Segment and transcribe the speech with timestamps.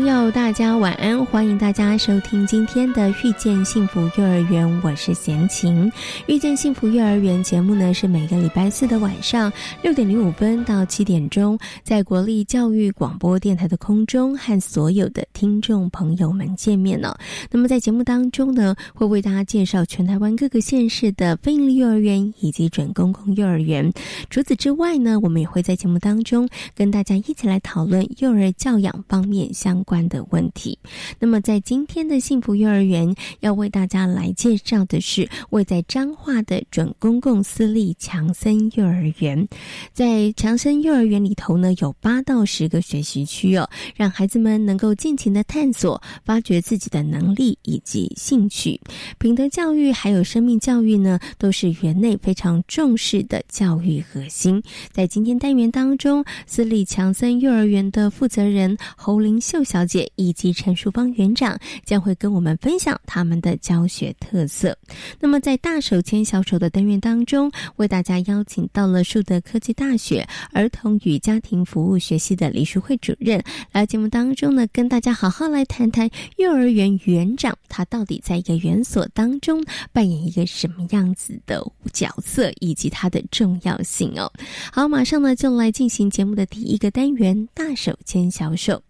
[0.00, 1.22] 朋友，大家晚安！
[1.26, 5.92] 欢迎大家收听今天的《遇见幸福幼儿园》，我是贤琴。
[6.26, 17.18] 《遇见幸福幼儿园》节目呢，是每个礼拜四的晚上六点零五分到七点钟，在国立教育广播电台的空中和所有的听众朋友们见面了。
[17.50, 23.92] 那么在节目当中呢，会为大家介绍全台湾各个县市的非营利幼儿园以及准公共幼儿园。
[24.30, 29.89] 除此之外呢，我们也会在节目当中跟大家一起来讨论幼儿教养方面相关。
[29.90, 30.78] 关的问题。
[31.18, 39.48] 那么，在今天的幸福幼儿园，要为大家来介绍的是位在彰化的准公共私立强森幼儿园。
[39.92, 48.80] 在强森幼儿园里头呢，有八到十个学习区哦，让孩子们能够尽情的探索、发掘自己的能力以及兴趣。
[49.18, 54.62] 品德教育还有生命教育呢，都是园内非常重视的教育核心。
[54.92, 59.64] 在今天单元当中，私立强森幼儿园的负责人侯林秀。
[59.64, 64.76] 小姐以及陈淑芳园长将会跟我们分享他们的教学特色。
[65.18, 73.42] 那么，在大手牵小手的单元当中，为大家邀请到了树德科技大学儿童与家庭服务学系的李淑慧主任
[73.72, 84.30] 来节目当中呢，跟大家好好来谈谈幼儿园园长他到底在一个园所当中扮演一个什么样子的角色，以及它的重要性哦。
[84.72, 88.82] 好，马上呢就来进行节目的第一个单元——大手牵小手。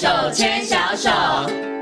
[0.00, 1.77] 手牵小手。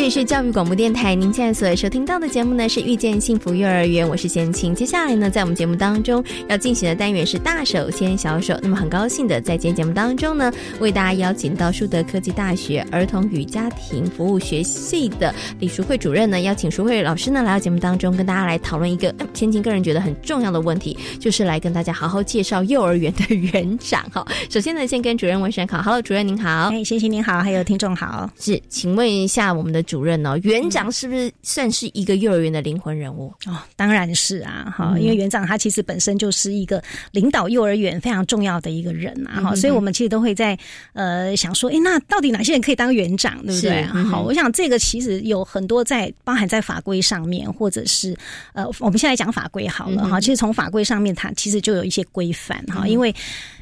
[0.00, 4.74] 这里是教育广播电台，您现在所收听到的节目呢是遇见幸福幼儿园，我是贤青。
[4.74, 8.58] 接下来呢，在我们节目当中要进行的单元是大手牵小手。
[8.62, 24.02] 那么很高兴的在今天节目当中呢，为大家邀请到树德科技大学儿童与家庭服务学系的李淑慧主任呢，邀请淑慧老师呢来到节目当中，跟大家来讨论一个千青个人觉得很重要的问题，就是来跟大家好好介绍幼儿园的园长。
[24.10, 29.84] 哈，首先呢，先跟主任问声好，Hello，主任您好，哎，贤青您好，还有听众好，是，请问一下我们的。
[29.90, 33.58] 主任哦，园长是不是算是一个幼儿园的灵魂人物哦？
[33.74, 36.80] 当然是啊，哈，因为园长他其实本身就是一个
[37.10, 40.56] 领导幼儿园非常重要的一个人啊，哈，所以我们其实都会在
[40.92, 43.82] 呃想说，哎，那到底哪些人可以当园长，对不对？
[44.04, 48.16] 好，我想这个其实有很多在包含在法规上面，或者是
[48.52, 53.12] 呃，我们现在讲法规好了哈，其实从法规上面它其实就有一些规范哈，因为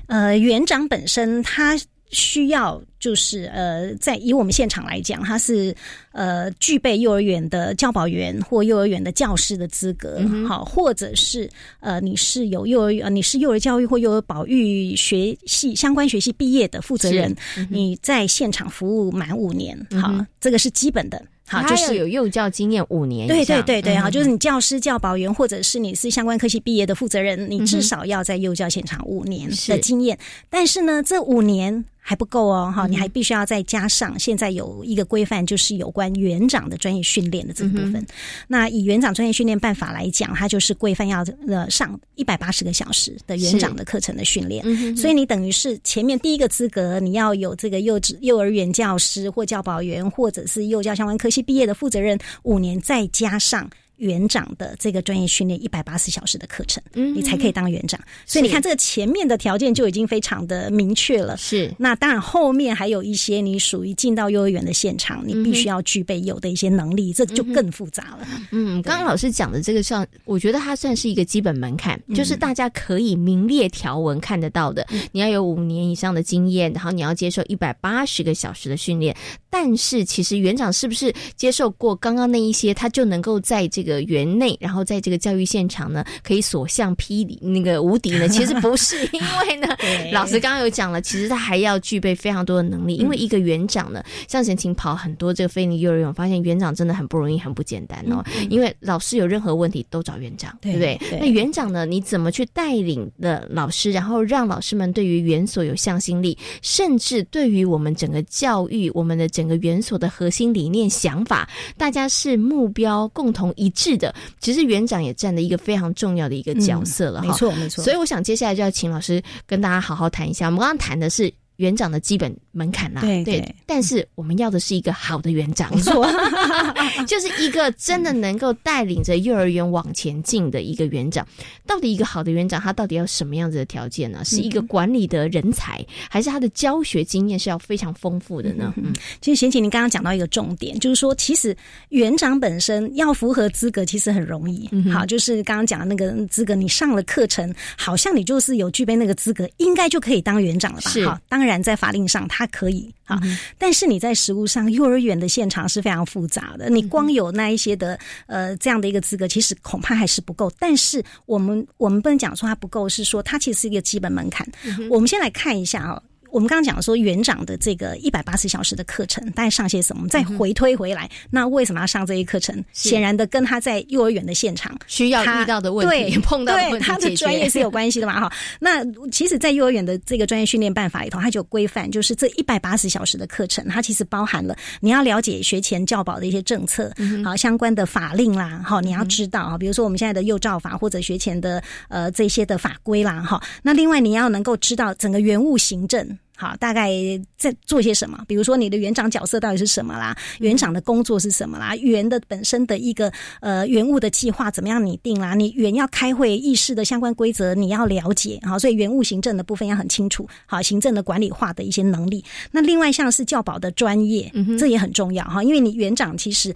[0.08, 1.74] 呃，园长本身他。
[2.10, 5.74] 需要就是呃，在以我们现场来讲，他是
[6.12, 11.48] 呃具备幼儿园的教保员或幼儿园的教师的资格，好，或者是
[11.80, 17.34] 呃你是有幼儿园，你是幼儿教育或幼儿保育学系相关学系毕业的负责人，
[17.70, 21.22] 你在现场服务满五年，好，这个是基本的。
[21.50, 23.26] 好，就是有幼教经验五年。
[23.26, 30.18] 对对对对，好，就是你教师、教保员，或者是你是相关科系毕业的负责人，你至少要在幼教现场五年的经验。
[30.50, 31.84] 但是呢，这五年。
[32.08, 34.18] 还不够哦，哈，你还必须要再加上。
[34.18, 38.02] 现在有一个规范，就是有关园长的专业训练的这个部分。
[38.46, 44.64] 那以园长专业训练办法来讲，它就是规范要呃上一百八十个小时的园长的课程的训练。
[44.96, 53.68] 所以你等于是前面第一个资格，你要有这个幼稚幼儿园教师或教保员，或者是幼教相关科系毕业的负责人五年，再加上。
[53.98, 58.00] 园长的这个专业训练一百八十小时的课程，嗯，你才可以当园长。
[58.26, 61.36] 所以你看，这个前面的条件就已经非常的明确了。
[61.36, 68.26] 是，那当然后面还有一些你属于进到幼儿园的现场，你必须要具备有的一些能力，这就更复杂了。
[68.50, 74.86] 嗯，刚刚老师讲的这个算，我觉得它算是一个基本门槛，就是大家可以名列条文看得到的。
[75.12, 79.16] 你要有五年以上的经验，然后你要接受一百八十个小时的训练。
[79.50, 88.28] 但是其实园长是不是接受过刚刚那一些，他就能够在这个个园内，然后在这个教育现场呢，可以所向披靡，那个无敌呢？
[88.28, 89.66] 其实不是，因为呢，
[90.12, 98.22] 老师刚刚有讲了，其实他还要具备非常多的能力，因为一个园长呢，像贤琴跑很多这个非营利幼儿园，发现园长真的很不容易，很不简单哦。
[98.50, 101.00] 因为老师有任何问题都找园长，对不对？
[101.20, 114.14] 那园长呢，你怎么去带领的老师，然后让老师们对于园所有向心力，甚至对于我们整个教育，我们的整个园所的核心理念、想法，大家是目标共同一致的。
[114.40, 117.84] 其实园长也占了一个非常重要的一个角色了，哈没错没错。
[117.84, 120.46] 所以我想接下来就要请老师跟大家好好谈一下。
[120.46, 121.32] 我们刚刚谈的是。
[121.58, 126.06] 园长的基本门槛啦，对对，但是我们要的是一个好的园长，没错，
[127.04, 131.26] 就是一个真的能够带领着幼儿园往前进的一个园长。
[131.66, 134.24] 到底一个好的园长，他到底要什么样子的条件呢？
[134.24, 138.72] 是一个管理的人才，还是他的教学经验是要非常丰富的呢？
[138.76, 141.56] 嗯，其实贤姐，您刚刚讲到一个重点，就是说，其实
[141.88, 144.68] 园长本身要符合资格，其实很容易。
[144.70, 150.90] 嗯好，就是刚刚讲的那个资格，你上了课程，好像你就是有具备那个资格，应该就可以当园长了吧？
[150.92, 151.47] 是，当然。
[151.48, 153.18] 然，在法令上它可以啊，
[153.56, 156.68] 但是你在实物上，幼儿园的现场是非常复杂的。
[156.68, 160.52] 你光有那一些的呃这样的一个资格，其实恐怕还是不够。
[160.58, 164.46] 但是我们我们不能讲说它不够，是说它其实是一个基本门槛。
[164.90, 166.02] 我们先来看一下啊。
[166.30, 170.00] 我们刚刚讲说园长的这个一百八十小时的课程，大概上些什么？
[170.00, 172.64] 我们再回推回来，那为什么要上这一课程？
[172.72, 178.20] 显然的，跟他在幼儿园的现场需要遇到的问题、碰到的问题，他的专业是有关系的嘛？
[178.20, 186.92] 哈，那其实，在幼儿园的这个专业训练办法里头，它就有规范，就是这一百八十小时的课程，它其实包含了你要了解学前教保的一些政策，
[187.24, 196.18] 好相关的法令啦，哈，你要知道啊，比如说我们现在的幼教法或者学前的呃这些的法规啦，哈，那另外你要能够知道整个园务行政。
[196.40, 196.92] 好，大概
[197.36, 198.24] 在做些什么？
[198.28, 200.16] 比如说，你的园长角色到底是什么啦？
[200.38, 201.74] 园长的工作是什么啦？
[201.74, 205.34] 园的本身的一个呃园务的计划怎么样拟定啦？
[205.34, 210.28] 你园要开会议事的相关规则你要了解，好，所以园务行政的部分要很清楚。
[210.46, 212.24] 好，行政的管理化的一些能力。
[212.52, 216.54] 那另外像是教保的专业，这也很重要哈，因为你园长其实。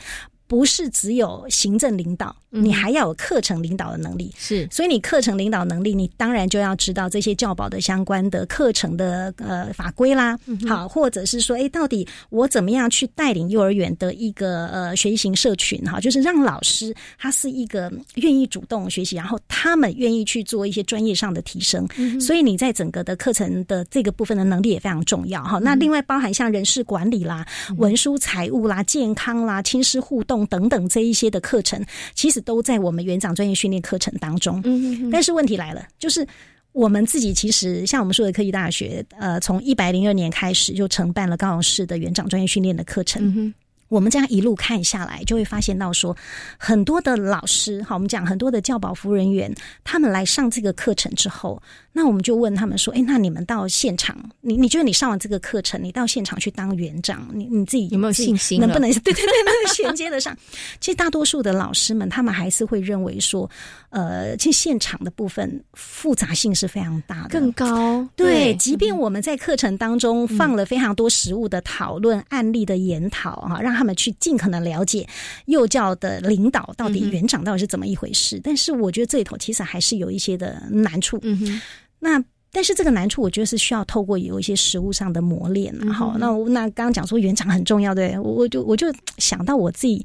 [0.53, 4.31] 不是只有行政领导，你还要有课程领导的能力。
[4.37, 10.39] 是，所以你课程领导能力，你当然就要知道这些教保的相关的课程的呃法规啦。
[10.69, 15.83] 好，或者是说，哎，到底我怎么样去带领幼儿园的一个呃学习型社群？
[15.87, 21.89] 哈，就是让老师他是一个愿意主动学习，然后他们愿意去做一些专业上的提升。
[22.21, 25.43] 所以你在整个的课程的这个部分的能力也非常重要。
[25.43, 27.47] 哈，那另外包含像人事管理啦、
[27.79, 30.42] 文书财务啦、健康啦、亲师互动。
[30.47, 31.85] 等等这一些的课程，
[32.15, 34.61] 其实都在我们园长专业训练课程当中。
[34.65, 36.27] 嗯，但是问题来了，就是
[36.73, 43.53] 我们自己其实像我们说的科技大学，呃，从一百零二年开始就承办了高雄市的园长专业训练的课程。
[43.89, 46.17] 我们这样一路看下来，就会发现到说，
[46.57, 49.55] 很多的老师，好，我们讲很多的教保服务人员，
[49.85, 51.63] 他们来上这个课程之后，
[51.93, 58.59] 那我们就问他们说，哎，那你们到现场，你你觉得你上完这个课程，你到现场去当园长，你你自己有没有信心？
[58.65, 60.35] 能不能对对对，能衔接得上？
[60.81, 63.49] 其实大多数的老师们，他们还是会认为说，
[63.91, 68.09] 呃，其实现场的部分复杂性是非常大的，更高。
[68.17, 73.83] 对，即便我们在课程当中放了非常多实物的讨论、案例的研讨，哈，让他。
[73.83, 75.05] 他们去尽可能了解
[75.47, 81.19] 幼教的领导到底园长到底是怎么一回事，但是我觉得这里头其实还是有一些的难处。
[81.23, 81.61] 嗯哼，
[82.05, 85.73] 那但是这个难处，我觉得是需要透过有一些实物上的磨练。
[85.89, 90.05] 好，那那刚刚讲说园长很重要，对，我就我就想到我自己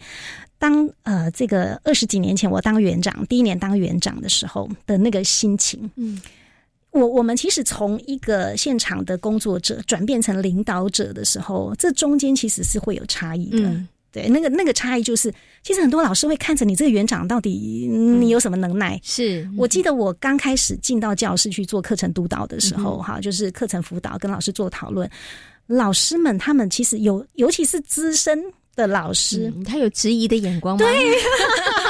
[0.60, 5.90] 当呃这个二十几年前我当园长，第一年当园长的时候的那个心情。
[5.96, 6.22] 嗯。
[6.92, 13.84] 我我们其实从一个现场的工作者转变成领导者的时候，这中间其实是会有差异的。
[14.12, 15.32] 对，那个那个差异就是，
[15.64, 19.00] 其实很多老师会看着你这个园长到底你有什么能耐。
[19.04, 25.10] 是我记得我刚开始进到教室去做课程督导的时候，哈，就是课程辅导跟老师做讨论，
[25.68, 28.42] 老师们他们其实有，尤其是资深
[28.76, 30.86] 的老师，他有质疑的眼光吗？
[30.86, 31.10] 对，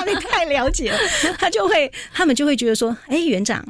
[0.11, 0.97] 你太了解了，
[1.37, 3.63] 他就会，他们就会觉得说，哎，园长。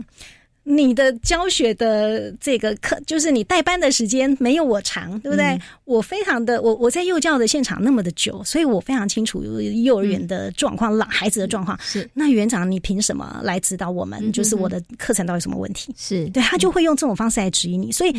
[0.69, 5.57] 你的教学的这个课，就是你带班的时间没有我长，对不对？
[5.86, 11.79] 我非常的，我我在幼教的现场那么的久，所以我非常清楚幼儿园的状况，老孩子的状况。
[11.81, 14.29] 是那园长，你凭什么来指导我们？
[14.33, 15.95] 就是我的课程到底什么问题？
[15.97, 18.13] 是对他就会用这种方式来质疑你，所以。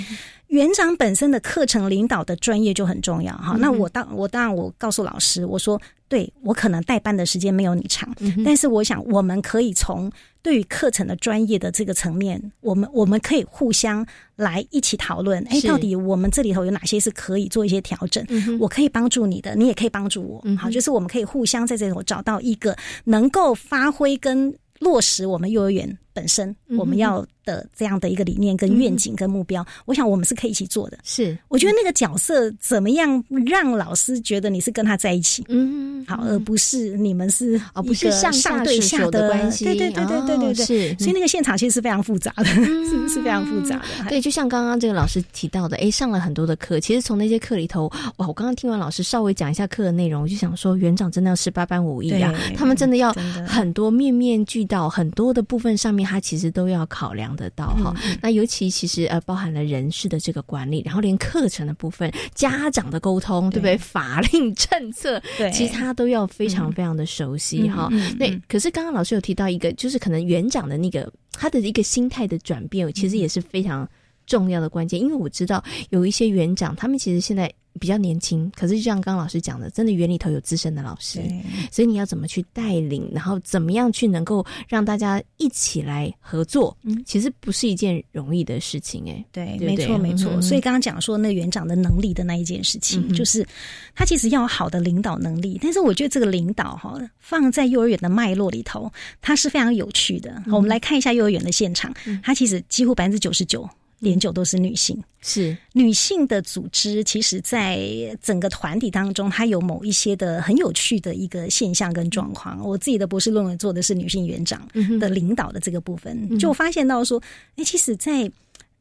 [0.48, 3.54] 园长本身的课程领导的专业就很重要哈。
[3.58, 5.78] 那我当我当然我告诉老师，我说
[6.08, 8.10] 对我可能带班的时间没有你长，
[8.42, 10.10] 但是我想我们可以从。
[10.48, 15.46] 对于课程的专业的这个层面，我们我们可以互相来一起讨论。
[15.50, 18.26] 哎，到底我们这里头有哪些是可以做一些调整？
[18.58, 20.42] 我可以帮助你的，你也可以帮助我。
[20.56, 22.74] 好，就是我们可以互相在这里头找到一个
[23.04, 25.98] 能够发挥跟落实我们幼儿园。
[26.18, 30.98] 本身我们要的这样的一个理念、跟愿景、跟目标，我想我们是可以一起做的。
[31.04, 39.64] 是，我觉得那个角色怎么样让老师觉得你是跟他在一起，嗯，好，而不是你们是哦，不是上上对下的关系。
[39.64, 40.96] 对对对对对对对，是。
[40.98, 44.08] 所以那个现场其实是非常复杂的， 是是非常复杂的。
[44.08, 53.12] 对，就像刚刚这个老师提到的，哎，上了很多的课，其实从那些课里头，哇，我刚刚听完老师稍微讲一下课的内容，我就想说，园长真的要十八般武艺啊，他们真的要
[53.46, 56.78] 很多面面俱到，很多的部分上面，他其实都要。
[56.88, 63.76] 考量得到哈，那尤其其实呃包含了人事的这个管理，然后连课程的部分、家长的沟通，对不对？
[63.76, 67.90] 法令政策，对，其实他都要非常非常的熟悉哈。
[68.18, 73.86] 那可是刚刚老师有提到一个，就是可能园长的那个他的一个心态的转变，其实也是非常
[74.24, 77.52] 重要的关键，因为我知道有一些园长，他们其实现在。
[77.78, 81.22] 比较年轻，可是就像刚刚老师讲的，真的园里头有资深的老师，
[81.70, 90.42] 所以你要怎么去带领，然后怎么样去能够让大家一起来合作，嗯，其实不是一件容易的事情，哎，对，没错没错。
[90.42, 93.46] 所以刚刚讲说那园长的能力的那一件事情，就是
[93.94, 100.42] 他其实要有好的领导能力，但是我觉得这个领导哈，放在幼儿园的脉络里头，它是非常有趣的。
[100.46, 103.68] 我们来看一下幼儿园的现场，它其实几乎百分之九十九。
[104.00, 107.80] 点九都是女性，是女性的组织，其实在
[108.22, 112.64] 整个团体当中，它有某一些的很有趣的一个现象跟状况。
[112.64, 114.66] 我自己的博士论文做的是女性园长
[115.00, 117.22] 的领导的这个部分，就发现到说，
[117.56, 118.30] 哎，其实，在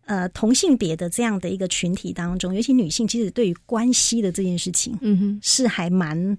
[0.05, 6.37] 呃同性别的这样的一个群体当中，尤其女性，其实对于关系的这件事情，嗯哼，是还蛮。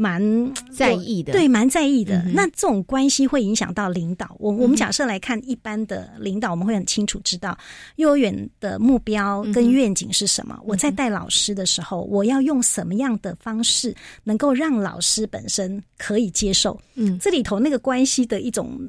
[0.00, 0.22] 蛮
[0.72, 2.24] 在意的，对，蛮在意的。
[2.32, 4.34] 那这种关系会影响到领导。
[4.38, 7.56] 我我们假设来看，一般的领导，我们会很清楚知道
[7.96, 10.58] 幼儿园的目标跟愿景是什么。
[10.64, 16.80] 我在带老师的时候，我要用什么样的方式，能够让老师本身可以接受？
[16.94, 18.80] 嗯，这里头那个关系的一种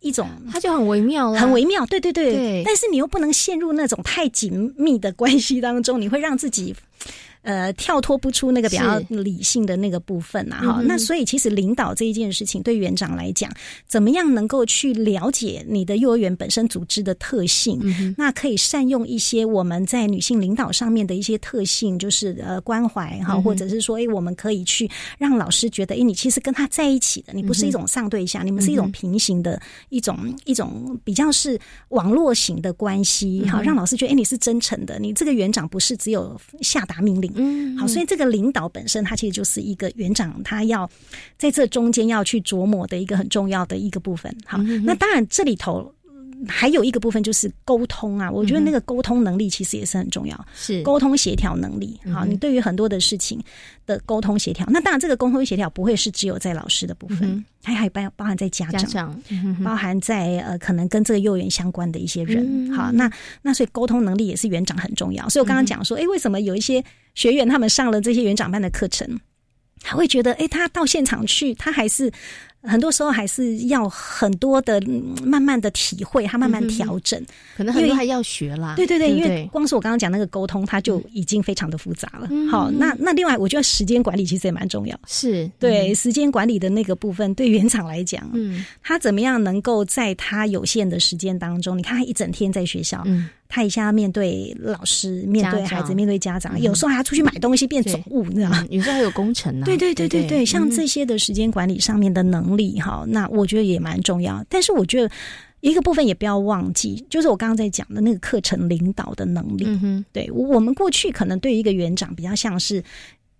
[0.00, 1.84] 一种，它就很微妙了，很微妙。
[1.84, 6.74] 对对对，但是你又不能陷入那种太紧密的关系当中，你会让自己。
[7.44, 10.82] 呃，跳脱不出那个比较理性的那个部分呐，哈。
[10.82, 13.50] 那所以其实领导这一件事情，对园长来讲，
[13.86, 17.78] 怎么样能够去了解你的幼儿园本身组织的特性？
[18.16, 29.60] 那可以善用一些我们在女性领导上面的一些特性，就是呃关怀哈，或者是说，哎，我们可以去让老师觉得，哎，你其实跟他在一起的，你不是一种上对下，你们是一种平行的
[29.90, 31.60] 一种一种比较是
[31.90, 37.33] 网络型的关系，好，让老师觉得，哎，你是真诚的，你这个园长不是只有下达命令。
[37.34, 40.88] 嗯，好，所以这个领导本身，他其实就是一个园长，他要
[41.36, 44.34] 在这中间要去琢磨的一个很重要的一个部分。
[44.46, 45.92] 好，那当然这里头
[46.48, 51.98] 还有一个部分就是沟通啊，我觉得那个沟通能力其实也是很重要，是沟通协调能力。
[52.12, 53.42] 好，你对于很多的事情
[53.86, 59.18] 的沟通协调，那当然这个沟通协调不会是只有在老师的部分，还还包包含在家长，
[59.64, 62.70] 包含在呃可能跟这个幼儿园相关的一些人。
[62.72, 63.10] 好，那
[63.42, 65.28] 那所以沟通能力也是园长很重要。
[65.28, 69.18] 所以我刚刚讲说，哎，为什么有一些学员他们上了这些园长班的课程，
[69.80, 72.12] 他会觉得，哎，他到现场去，他还是。
[72.66, 74.80] 很多时候还是要很多的
[75.22, 77.22] 慢慢的体会，他慢慢调整，
[77.56, 78.74] 可能很多还要学啦。
[78.76, 82.28] 对对对，因为光是我刚刚讲那个沟通，它就已经非常的复杂了。
[82.50, 84.98] 好，那那另外，我觉得时间管理其实也蛮重要。
[85.06, 93.28] 是对时间管理的那个部分，对园长来讲，嗯，他怎么样能够在他有限的时间当中，你看他一整天在学校，嗯。
[93.46, 98.66] 他一下面对老师，面对孩子，面对家长，有时候还要出去买东西变总务，你知道吗？
[98.68, 99.64] 有时候还有工程呢。
[99.64, 104.44] 对对对对对，像这些的时间管理上面的能力，哈，那我觉得也蛮重要。
[104.48, 105.10] 但是我觉得
[105.60, 109.64] 一个部分也不要忘记，就是我刚刚在讲的那个课程领导的能力。
[109.66, 112.82] 嗯哼，对我们过去可能对一个园长比较像是。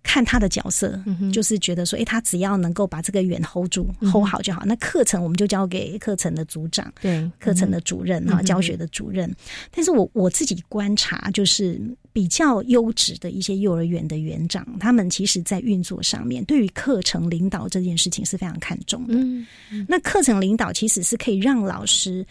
[0.05, 0.97] 看他的角色，
[1.33, 4.61] 就是觉得说，哎，他只要能够把这个园 hold 住、hold 好就好。
[4.65, 9.29] 那课程我们就交给课程的组长，对，课程的主任哈，教学的主任。
[9.71, 11.81] 但是我我自己观察，就是
[12.13, 19.15] 比较优质的一些幼儿园的园长，他们其实在运作上面，对于课程领导这件事情是非常看重的。
[19.15, 19.45] 嗯，
[19.89, 22.25] 那课程领导其实是可以让老师，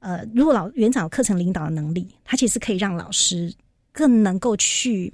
[0.00, 3.54] 呃，如果老园长有课程领导的能力，他其实可以让老师
[3.92, 5.12] 更能够去。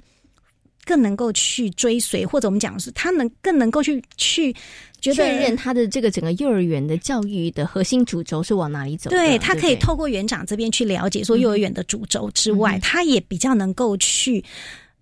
[0.87, 4.55] 更能够去追随，或者我们讲的是，他能更能够去去
[5.01, 9.09] 确认他的这个整个幼儿园的教育的核心主轴是往哪里走。
[9.09, 14.43] 对他可以透过园长这边去了解，说幼儿园的主轴之外，他也比较能够去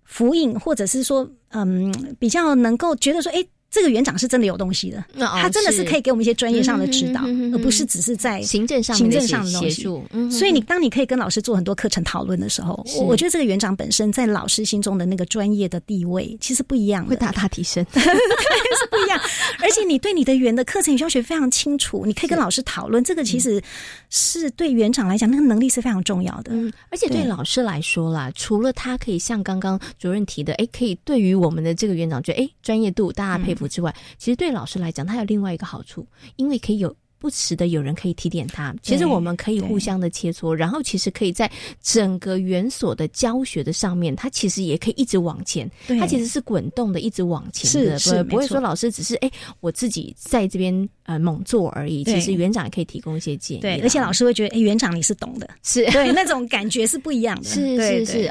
[0.02, 3.42] 辅引，或者是说，嗯，比较能够觉得说，哎。
[3.76, 7.20] 这个园长是真的有东西的，他真的是可以给我们一些专业上的指导，
[7.52, 10.02] 而不是只是在行政上行政上的协助。
[10.30, 19.20] 所以你当你可以跟老师做很多课程讨论的时候，我觉得这个园长本身在老师心中的那个专业的地位其实不一样，会大大提升， 是不一样。
[19.60, 23.62] 而且你对你的园的课程与教学非常清楚，你可以跟老师讨论，这个其实
[24.08, 26.52] 是对园长来讲，那个能力是非常重要的。
[26.54, 36.06] 嗯，而且对老师来说啦，除了他可以像刚刚主任提的，哎，可以对于我们的这个园长觉得哎专业度大家佩服之外，其实对老师来讲，他有另外一个好处，
[36.36, 38.74] 因为可以有不时的有人可以提点他。
[38.82, 41.50] 其实我们可以互相的切磋，然后其实可以在
[41.82, 45.68] 整个园所的教学的上面，他其实也可以一直往前。
[45.98, 49.30] 他其实是滚动的，一直往前的，是不会说老师只是哎
[49.60, 52.04] 我自己在这边呃猛做而已。
[52.04, 53.60] 其实园长也可以提供一些建议。
[53.62, 57.44] 对，而且老师会觉得哎园长你是懂的，是对那种感觉是不一样的。
[57.44, 58.30] 是是是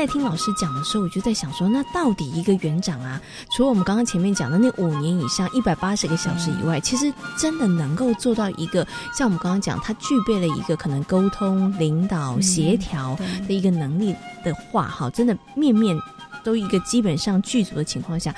[0.00, 8.82] 在听老师讲的时候，我就在想说，那到底一个园长啊，除了我们刚刚前面讲的那五年以上一百八十个小时以外，其实真的能够做到一个
[9.14, 13.14] 像我们刚刚讲，他具备了一个可能沟通、领导、协调
[13.46, 15.94] 的一个能力的话，哈，真的面面
[16.42, 18.34] 都一个基本上具足的情况下。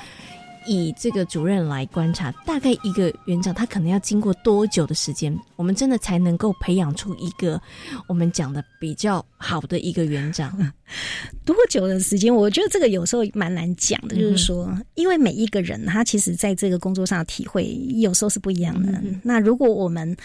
[0.65, 7.61] 以这个主任来观察，大概一个园长他可能要经过多久的时间，我们真的才能够培养出一个
[8.07, 10.57] 我们讲的比较好的一个园长？
[11.45, 12.33] 多久的时间？
[12.33, 19.01] 我觉得这个有时候蛮难讲的，就是说，因为每一个人他其实在这个工作上的体会有时候是不一样的。
[19.23, 20.15] 那如果我们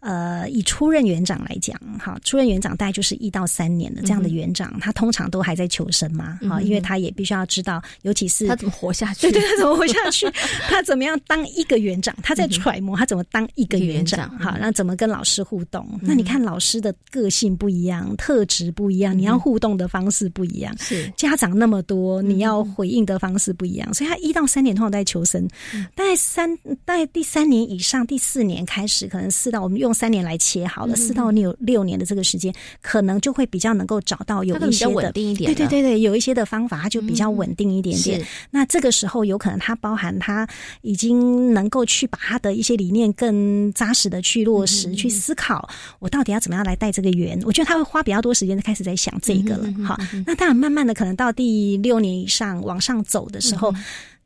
[0.00, 9.87] 呃以初任园长来讲，哈，初任园长大概就是一到三年的这样的园长，他通常都还在求生嘛，哈，因为他也必须要知道，尤其是他怎么活下去，对 对，他怎么活。
[9.88, 10.30] 下去，
[10.68, 12.14] 他怎么样当一个园长？
[12.22, 15.86] 他在揣摩他怎么当一个园长，好，那怎么跟老师互动？
[16.02, 20.76] 那你看老师的个性不一样，特质不一样，你要互动的方式不一样。
[20.78, 23.94] 是家长那么多，你要回应的方式不一样。
[23.94, 25.48] 所以他一到三年通常在求生，
[25.94, 26.54] 大概三
[26.84, 32.52] 大概第三年以上，第四年开始，可能四到我们用三年来切好了，四到六六年的这个时间，
[32.82, 35.54] 可能就会比较能够找到有一些的稳定一点。
[35.54, 38.26] 对对对对，有一些的方法，他就比较稳定一点点。
[38.50, 39.77] 那这个时候有可能他。
[39.80, 40.46] 包含他
[40.82, 45.68] 已经能够去把他的一些理念更扎实的去落实，去思考
[45.98, 47.40] 我到底要怎么样来带这个园。
[47.44, 49.72] 我觉得他会花比较多时间开始在想这个了。
[49.84, 53.74] 好，那当然慢慢的可能到第六年以上往上走的时候。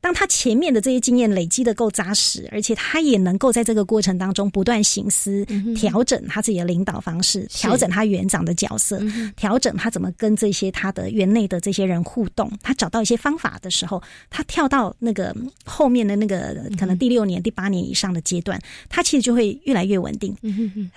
[0.02, 9.00] 当他前面的这些经验累积的够扎实，而且他也能够在这个过程当中不断醒思调整他自己的领导方式，调整他园长的角色，
[9.36, 12.50] 调整他怎么跟这些他的园内的这些人互动。
[12.62, 15.32] 他找到一些方法的时候，他跳到那个
[15.64, 20.36] 后面的那个可能第六年、第八年以上的阶段，他其实就会越来越稳定。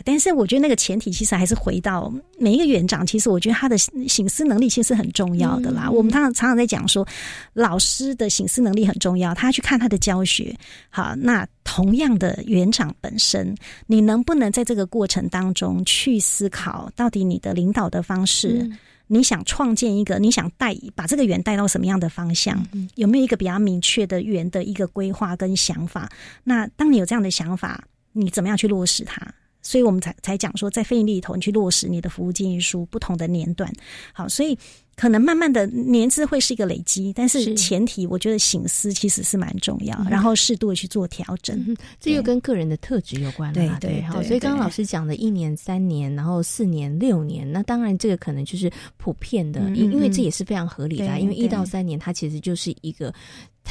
[0.04, 5.92] 但是我觉得那个前提其实还是回到每一个园长，其实我觉得他的醒思能力其实很重要的啦。
[5.92, 7.08] 我们常常常常在讲说，
[7.54, 8.95] 老师的醒思能力很。
[9.00, 10.56] 重要，他去看他的教学。
[10.90, 13.56] 好，那同样的园长本身，
[13.88, 18.70] 你能不能在这个过程当中去思考，到底你的领导的方式，
[19.08, 22.66] 你想创建一个，你想带把这个园带到什么样的方向？
[22.96, 26.10] 有没有一个比较明确的园的一个规划跟想法？
[26.44, 29.22] 那当你有这样的想法，你怎么样去落实它？
[29.62, 33.72] 所以我们才才讲说，在非营利里头，你去落实你的服务建议书，不同的年段。
[34.14, 34.58] 好，所以。
[34.96, 41.76] 可能慢慢的年资会是一个累积，但是前提我觉得醒思其实是蛮重要，然后适度的去做调整。
[42.00, 44.24] 这又跟个人的特质有关了，对，对。
[44.24, 53.14] 所以刚刚老师讲的一年、三年，然后四年、六年，那当然这个可能就是普遍的，因因为这也是非常合理的，因为一到三年它其实就是一个。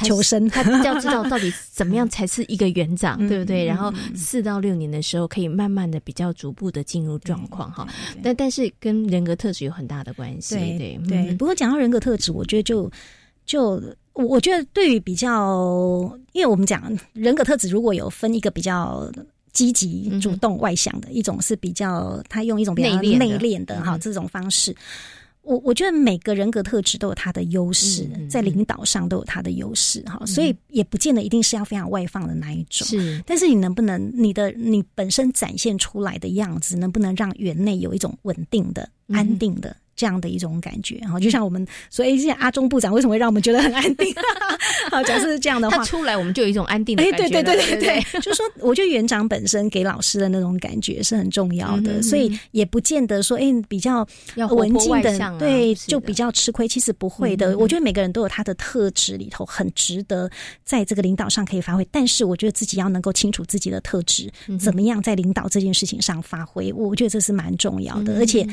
[0.03, 3.63] 求生，他要知道到底怎么样才是一个园长，对不对？
[3.63, 7.87] 然后四到六年的时候，可以慢慢的比较逐步的进入状况哈。
[8.21, 11.33] 但但是跟人格特质有很大的关系，对对。
[11.35, 12.91] 不过讲到人格特质，我觉得就
[13.45, 13.81] 就
[14.13, 19.09] 我觉得对于比较，因为我们讲人格特质，如果有分一个比较
[19.53, 24.75] 积极、主动、外向的一种，是比较他用一种比较内敛的哈这种方式。
[25.45, 32.85] 我我觉得每个人格特质都有他的优势，在领导上都有他的优势哈，所以也不见得一定是要非常外放的那一种。
[32.87, 39.75] 是，但是你能不能你的你本身展现出来的样子，能不能让园内有一种稳定的、安定的？
[39.95, 40.97] 这样的一种感觉。
[40.99, 44.13] 哈，就像我们说，哎，现在阿中部长为什么会让我们觉得很安定？
[44.91, 47.29] 好，假设是这样的话，出来我们就有一种安定的感觉。
[47.29, 54.07] 对对对对对，就是说，我觉得园长本身给老师的那种感觉是很重要的，所以也不见得说，哎，比较
[54.49, 56.67] 文静的，对，就比较吃亏。
[56.67, 60.29] 其实不会的，我觉得每个人都有他的特质里头，很值得
[60.63, 61.87] 在这个领导上可以发挥。
[61.91, 64.29] 但是，我觉得自己要能够清楚自己的特质，
[64.59, 68.15] 怎么样在领导这件事情上发挥，我觉得这是蛮重要的。
[68.17, 68.45] 而且，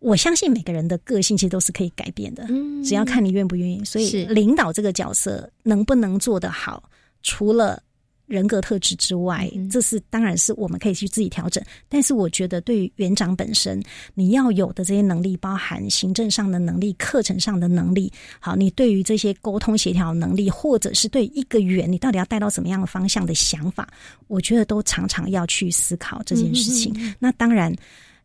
[0.00, 2.44] 我相信每个人的个性其实都是可以改变的，
[2.84, 3.84] 只要看你愿不愿意。
[3.84, 6.82] 所以，领导这个角色能不能做得好，
[7.22, 7.82] 除了。
[8.26, 11.60] 人格特质之外，这是当然是我们可以去自己调整。
[11.88, 13.82] 但是我觉得，对于园长本身，
[14.14, 23.88] 你要有的这些能力，包含行政上的能力、课程上的能力，好，你对于这些沟通协调能力，或者是对一个园，你到底要带到什么样的方向的想法，
[24.28, 26.94] 我觉得都常常要去思考这件事情。
[27.18, 27.74] 那当然。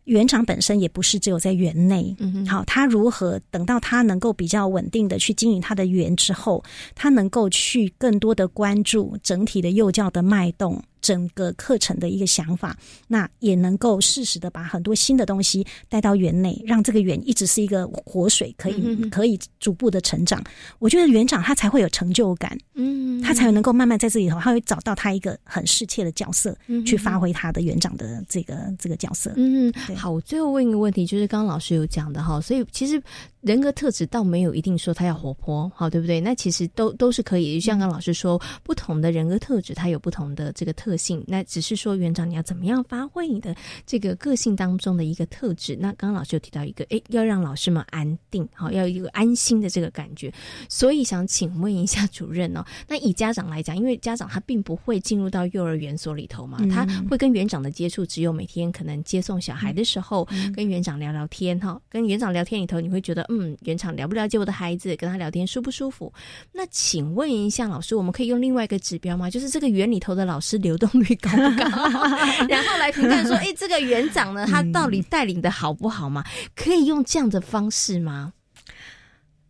[0.06, 2.16] 园长本身也不是只有在园内，
[2.48, 6.64] 好，他如何等到他能够比较稳定的去经营他的园之后，
[6.96, 10.82] 他能够去更多的关注整体的幼教的脉动。
[11.06, 12.76] 整个课程的一个想法，
[13.08, 20.44] 那也能够适时的把很多新的东西带到园内，让这个园一直是一个活水，可以可以逐步的成长。
[20.80, 29.32] 我觉得园长他才会有成就感，嗯，他才能够慢慢在这里头，他会找到他一个很适切的角色，去发挥他的园长的这个这个角色。
[29.36, 33.00] 嗯，好，我最后问一个问题，就是刚刚老师有讲的哈，所以其实。
[33.46, 36.20] 人格特质倒没有一定说他要活泼，好对不对？
[36.20, 37.60] 那其实都都是可以。
[37.60, 41.24] 像刚老师说，不同的人格特质，它有不同的这个特性。
[41.28, 43.56] 那只是说园长你要怎么样发挥你的
[43.86, 45.78] 这个个性当中的一个特质。
[45.80, 50.34] 那刚刚老师有提到一个，诶，要让老师们安定，好，要有一个安心的这个感觉。
[50.68, 63.24] 所以想请问一下主任哦， 那以家长来讲，因为家长他并不会进入到幼儿园所里头嘛，他会跟园长的接触只有每天可能接送小孩的时候，跟园长聊聊天哈，跟园长聊天里头，你会觉得。
[63.35, 66.12] 嗯，原厂了不了解我的孩子，跟他聊天舒不舒服？
[66.52, 69.30] 那请问一下老师，我们可以用另外一个指标吗？
[69.30, 71.66] 就是这个园里头的老师流动率高不高？
[72.48, 76.24] 然后来评判说，哎，这个园长呢，他到底带领的好不好嘛？
[76.56, 78.34] 可以用这样的方式吗？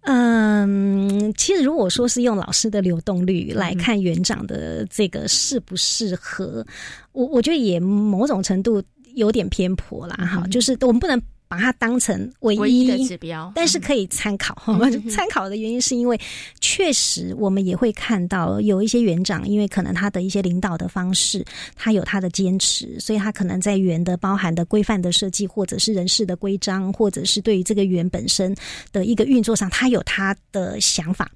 [0.02, 6.66] 嗯，其实如果说是用老师的流动率来看园长的这个适不适合，
[7.12, 8.84] 我我觉得也某种程度
[9.16, 10.16] 有点偏颇啦。
[10.16, 11.22] 哈，就是我们不能。
[11.48, 14.56] 把它当成唯一的指标，但是可以参考。
[15.10, 16.20] 参考的原因是因为，
[16.60, 28.56] 确实我们也会看到有一些园长，因为可能他的一些领导的方式，他有他的坚持，所以他可能在园的包含的规范的设计，或者是人事的规章，或者是对于这个园本身
[28.92, 31.30] 的一个运作上，他有他的想法。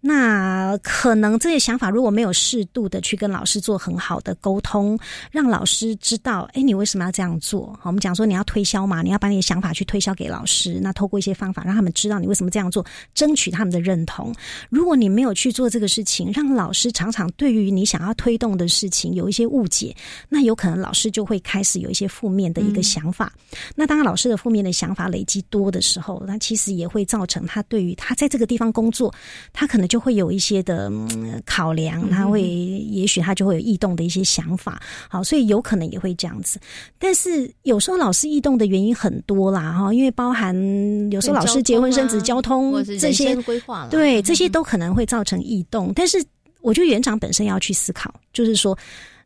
[0.00, 4.98] 那可能这些想法如果没有适度的去跟老师做很好的沟通，
[5.30, 7.66] 让老师知道，哎，你为什么要这样做？
[7.80, 10.78] 好，我们讲说你要推销嘛，你要把你的想法去推销给老师。
[10.80, 12.84] 那透过一些方法让他们知道你为什么这样做，
[13.14, 14.34] 争取他们的认同。
[14.70, 19.94] 如果你没有去做这个事情，让老师常常对于你想要推动的事情有一些误解，
[20.28, 23.32] 那有可能老师就会开始有一些负面的一个想法。
[23.74, 29.12] 那当然，老师的负面的想法累积多的时候，那其实也会造成他对于他在这个地方工作，
[29.52, 30.88] 他可能就会有一些的
[31.44, 36.60] 考量，他会也许他就会有异动的一些想法，好，所以有可能也会这样子。
[36.96, 40.54] 但是有时候老师异动的原因很多啦，哈，因为包含
[41.10, 45.92] 有时候老师结婚生子、交通这些规划，对这些都可能会造成异动。
[45.92, 46.24] 但是
[46.60, 48.78] 我觉得园长本身要去思考，就是说，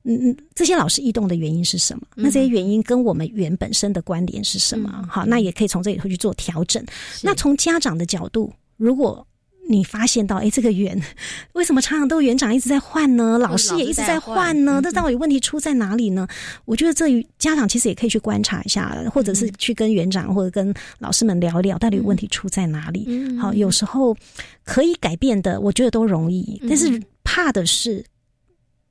[0.05, 2.07] 嗯嗯，这些老师异动的原因是什么？
[2.15, 5.05] 那这些原因跟我们园本身的关联是什么？
[5.11, 6.83] 好，那也可以从这里头去做调整。
[7.23, 9.27] 那从家长的角度，如果
[9.67, 11.01] 你发现到，哎，这个园
[11.55, 13.39] 为什么常常都园长一直在换呢？
[13.39, 14.81] 老师也一直在换呢？
[14.83, 16.29] 这到底问题出在哪里呢？
[16.67, 17.07] 我觉得这
[17.39, 23.37] 家长其实也可以去观察一下，或者是去跟园长或者跟老师们聊一聊，到底问题出在哪里。
[23.39, 24.15] 好，有时候
[24.65, 28.05] 可以改变的，我觉得都容易，但是怕的是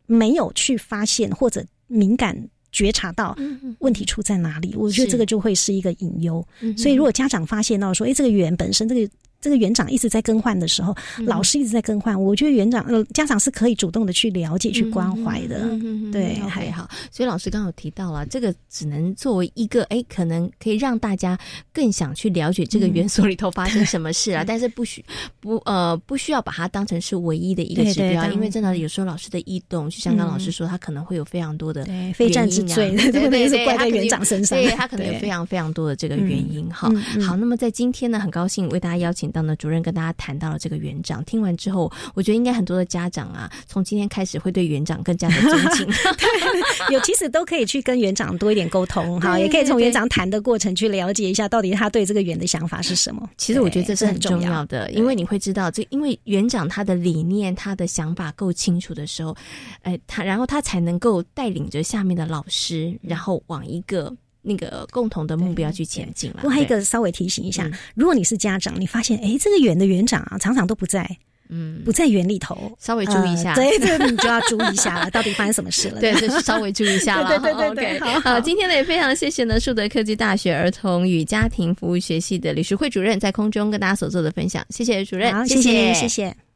[0.08, 2.36] 没有去发现或者敏感
[2.72, 3.38] 觉察到
[3.78, 4.74] 问题出在哪里。
[4.76, 6.44] 我觉得这个就会是一个隐忧。
[6.76, 9.14] 所以，如果家长发现到说，哎，这个园本身这个。
[9.44, 12.20] 这个园长一直在更换的时候，老师一直在更换。
[12.20, 15.70] 我觉得园长呃家长是可以主动的去了解、去关怀的。
[16.14, 16.90] 对，还好。
[17.12, 21.38] 所以老师刚刚有提到了，这个只能作为一个哎，可能可以让大家
[21.74, 24.46] 更想去了解这个园所里头发生什么事啊。
[24.48, 25.04] 但是不需
[25.42, 34.58] 不呃不需要把它当成是唯一的一个指标，因为真的有时候老师的异动，就像刚老师说，他可能会有非常多的非战之罪，对对对，怪在园长身上。
[34.58, 36.66] 对他可能有非常非常多的这个原因。
[36.70, 36.90] 哈，
[37.28, 39.33] 好，那么在今天呢，很高兴为大家邀请。
[39.34, 41.22] 到呢主任跟大家谈到了这个园长。
[41.26, 45.88] 听完之后，我觉得应该很多的家长啊，从今天开始会对园长更加的尊敬。
[46.92, 53.28] 有其实都可以去跟园长多一点沟通哈，也可以从园长谈的过程去了解一下，到底他对这个园的想法是什么。
[53.38, 59.36] 其实我觉得这是很重要的，因为你会知道，这因为园长他的理念、他的想法够清楚的时候，
[59.82, 64.16] 哎，他然后他才能够带领着下面的老师，然后往一个。
[64.44, 66.42] 那个共同的目标去前进了。
[66.44, 71.10] 我还有一个稍微提醒一下，如果你是家长，你发现哎，这个园的园长啊，常常都不在，
[71.50, 76.00] 嗯，不在园里头，稍微注意一下，对，这个你就要注意一下了， 到底发生什么事了？
[76.00, 77.30] 对，就是稍微注意一下了。
[77.40, 85.94] 对对对对，好，今天呢也非常谢谢呢，树德科技大学儿童与家庭服务学系的李淑慧主任在空中跟大家所做的分享，谢谢主任，谢谢。
[85.94, 86.53] 谢谢。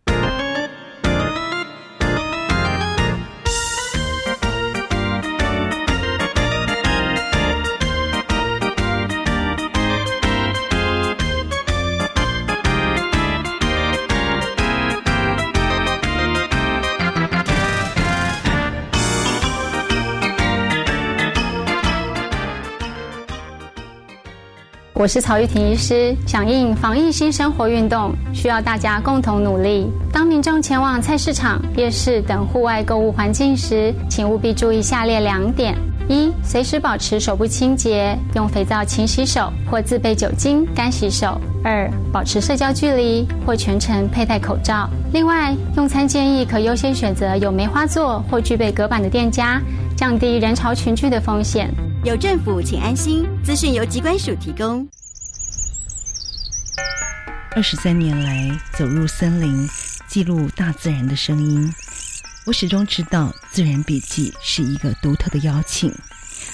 [24.99, 29.91] 我是曹玉婷医师，响应防疫新生活运动，需要大家共同努力。
[30.11, 35.77] 当民众前往菜市场、夜市等户外购物环境时，请务必注意下列两点：
[36.09, 44.89] 一、随时保持手部清洁，用肥皂勤洗手或自备酒精干洗手；二、保持社交距离或全程佩戴口罩。
[45.11, 49.61] 另外，用餐建议可优先选择有梅花座或具备隔板的店家，
[49.97, 51.69] 降低人潮群聚的风险。
[52.05, 53.27] 有政府，请安心。
[53.43, 54.87] 资讯由机关署提供。
[57.53, 59.67] 二十三年来，走入森林，
[60.07, 61.69] 记录大自然的声音。
[62.47, 65.93] 我始终知道，《自然笔记》是一个独特的邀请，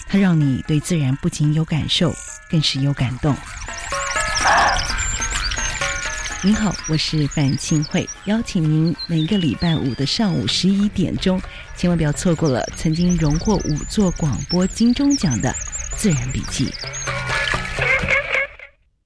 [0.07, 2.11] 它让你对自然不仅有感受，
[2.49, 3.35] 更是有感动。
[6.41, 11.39] 您好，我是范庆慧，邀请您每个礼拜五的上午十一点钟。
[11.77, 15.51] 千万不要错过了曾经荣获五座广播金钟奖的
[15.95, 16.65] 《自然笔记》。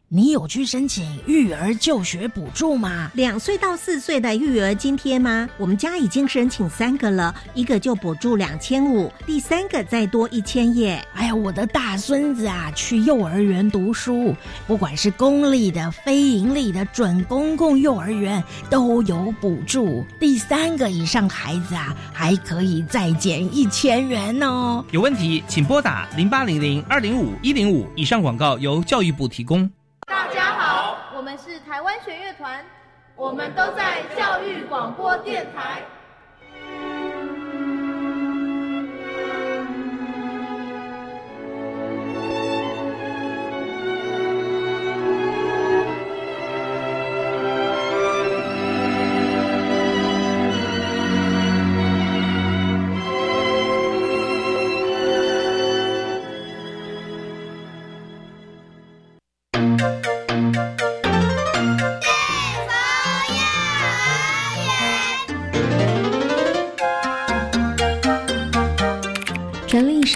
[0.09, 3.11] 你有去申请育儿就学补助吗？
[3.13, 5.49] 两岁到四岁的育儿津贴吗？
[5.57, 11.05] 我们家已经申请三个了，一个就补助两千五，第三个再多一千耶。
[11.13, 14.33] 哎呀，我的大孙子啊，去幼儿园读书，
[14.65, 20.05] 不管是公立的、非盈利的、准公共幼儿园都有补助。
[20.21, 24.85] 第三个以上孩子啊，还可以再减一千元哦。
[24.91, 27.85] 有问题请拨打零八零零二零五一零五。
[27.97, 29.69] 以上广告由教育部提供。
[31.67, 32.63] 台湾弦乐团，
[33.13, 35.81] 我们都在教育广播电台。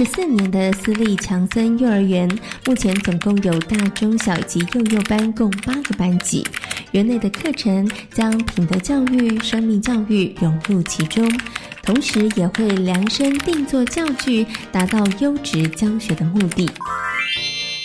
[0.03, 2.27] 十四年的私立强森幼儿园，
[2.65, 6.43] 目前总共有大、中、小及幼幼班共八个班级。
[6.91, 11.31] 园内的课程将品德教育、生命教育融入其中，
[11.83, 16.67] 同时也会量身定做教具，达到优质教学的目的。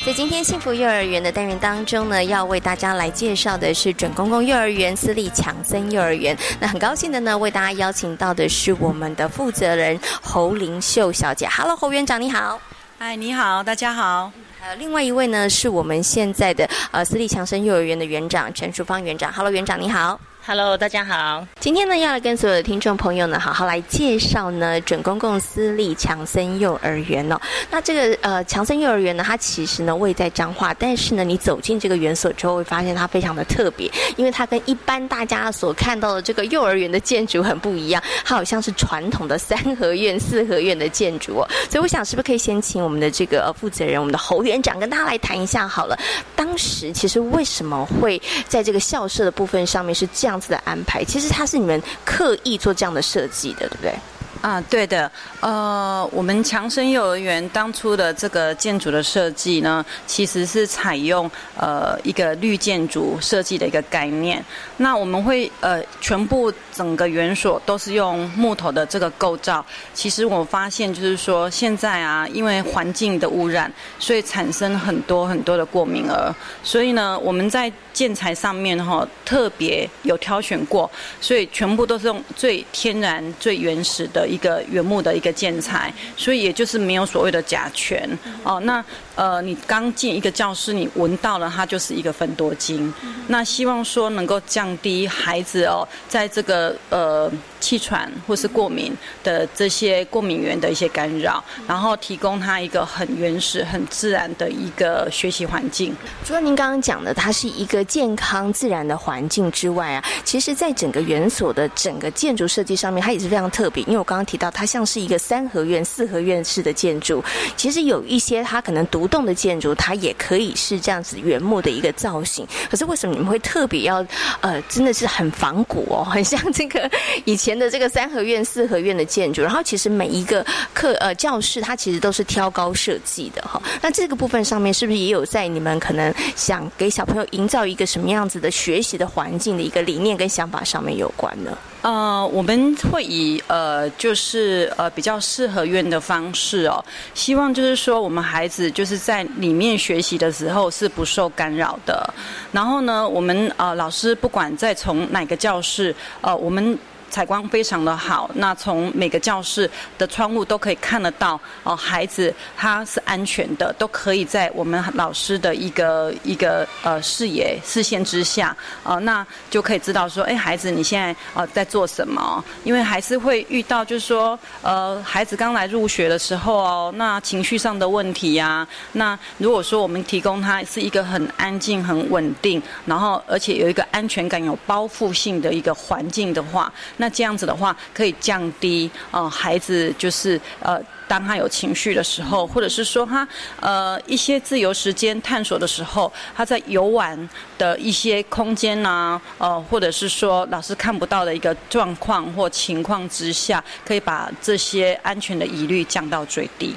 [0.06, 6.38] 在今天幸福幼儿园的单元当中呢，要为大家来介绍的是准公共幼儿园私立强森幼儿园。
[6.60, 11.48] 那很高兴的呢，为大家邀请到的是我们的负责人侯玲秀小姐。
[11.48, 12.60] Hello，侯园长你好。
[13.00, 14.30] 嗨，你好，大家好。
[14.60, 19.32] 还有另外一位呢，是我们现在的呃私立强森幼儿园的园长陈淑芳园长。
[19.32, 20.20] Hello，园长你好。
[20.48, 21.44] Hello，大家好。
[21.58, 27.40] 今天呢，要来跟所有的听众朋友呢，好好来介绍呢准公共私立强森幼儿园哦。
[27.68, 41.48] 那这个呃强森幼儿园呢，它其实呢位在彰化，但是呢，你走进这个园所之后，会发现它非常的特别，因为它跟一般大家所看到的这个幼儿园的建筑很不一样，它好像是传统的三合院、四合院的建筑哦。
[41.68, 45.98] 所以我想，是不是可以先请我们的这个负责人，我们的侯园长跟大家来谈一下好了。
[46.36, 50.35] 当时其实为什么会在这个校舍的部分上面是这样？
[50.36, 53.94] 样子的安排，其实它是你们刻意做这样的设计的，对不对？
[54.42, 64.44] 啊，对的，呃，我们强生幼儿园当初的这个建筑的设计呢，其实是采用呃一个绿建筑设计的一个概念。
[64.76, 69.64] 那我们会呃全部整个园所都是用木头的这个构造。
[69.94, 76.32] 其实我发现就是说，现在啊，因为环境的污染，所以产生很多很多的过敏儿。
[76.62, 84.24] 所以呢，我们在建材上面哈特别有挑选过，所以全部都是用最天然、最原始的。
[84.26, 87.96] 一个原木的一个建材，所以也就是没有所谓的甲醛
[88.42, 88.60] 哦。
[88.64, 88.84] 那
[89.16, 92.92] 呃，你刚进一个教室，你闻到了它就是一个分多精。
[93.26, 97.28] 那希望说能够降低孩子哦，在这个呃
[97.60, 98.92] 气喘或是过敏
[99.22, 105.94] 的这些过敏源的一些干扰，然后提供他一个很原始、很自然的一个学习环境。
[106.24, 113.82] 除了您刚刚讲的，它是一个健康自然的环境之外啊，其实在整个园所的整个建筑设计上面，它也是非常特别。
[113.84, 117.22] 因为我刚刚提到，它像是一个三合院、四合院式的建筑，
[117.56, 122.46] 其实有一些它可能独栋的建筑，它也可以是这样子原木的一个造型。
[122.70, 124.04] 可是为什么你们会特别要
[124.40, 126.90] 呃，真的是很仿古哦，很像这个
[127.24, 129.42] 以前的这个三合院、四合院的建筑？
[129.42, 133.60] 然后其实每一个课呃教室，它其实都是挑高设计的哈。
[133.80, 141.56] 那这个部分上面是不是也有在你们可能想给小朋友营造一个什么样子的学习的环境的一个理念跟想法上面有关呢？
[141.82, 152.12] 呃，我们会以呃，就是呃比较四合院的方式哦，希望就是说我们孩子就是在里面学习的时候是不受干扰的。
[152.50, 156.76] 然后呢，我们呃老师不管在从哪个教室，呃我们。
[157.16, 172.44] 采光非常的好，那从每个教室的窗户都可以看得到哦，孩子他是安全的，都可以在我们老师的一个一个呃视野视线之下，哦，那就可以知道说，哎，孩子你现在呃在做什么？
[172.64, 193.26] 因为还是会遇到，就是说，呃，孩子刚来入学的时候哦，那情绪上的问题呀，那如果说我们提供他是一个很安静、很稳定，然后而且有一个安全感、有包覆性的一个环境的话，那那这样子的话，可以降低呃孩子就是呃当他有情绪的时候，或者是说他
[193.60, 197.16] 呃一些自由时间探索的时候，他在游玩
[197.56, 206.74] 的一些空间呐，呃或者是说老师看不到的一个状况或情况之下，可以把这些安全的疑虑降到最低。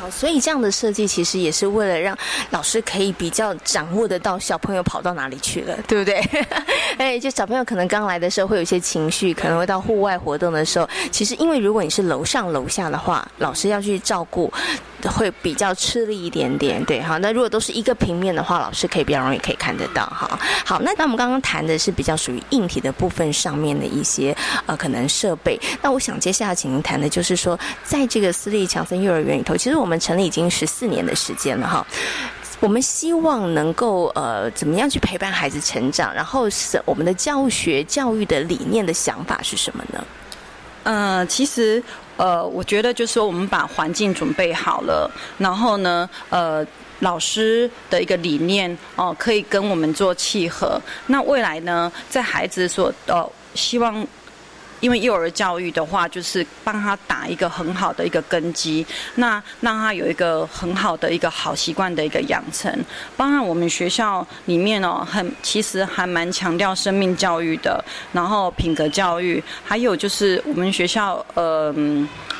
[0.00, 2.16] 好，所以这样的设计其实也是为了让
[2.50, 6.20] 老师可以比较掌握得到小朋友跑到哪里去了，对不对？
[6.98, 14.52] 哎，就小朋友可能刚来的时候会有一些情绪，可能会到户外活动的时候，其实因为如果你是楼上楼下的话，老师要去照顾。
[15.10, 17.18] 会比较吃力一点点，对好。
[17.18, 20.38] 那如果都是一个平面的话，老师可以比较容易可以看得到哈。
[20.64, 24.32] 好，那那我们刚刚谈的是比较属于硬体的部分上面的一些
[24.64, 25.58] 呃可能设备。
[25.82, 31.86] 那我想接下来请您谈的就是说，在这个私立强森幼儿园里头，其实我们成立已经十四年的时间了哈。
[32.60, 40.04] 我们希望能够呃怎么样去陪伴孩子成长，然后是我们的教学教育的理念的想法是什么呢？
[40.84, 41.82] 呃，其实。
[42.18, 46.64] 呃，我觉得就是说，我们把环境准备好了，然后呢，呃，
[47.00, 50.80] 老师的一个理念哦，可以跟我们做契合。
[51.06, 54.06] 那未来呢，在孩子所呃希望。
[54.82, 62.68] 因为幼儿教育的话，就是帮他打一个很好的一个根基，那让他有一个很好的一个好习惯的一个养成。
[63.16, 71.72] 当然，我们学校里面哦，很其实还蛮强调生命教育的，然后品格教育，还有就是我们学校呃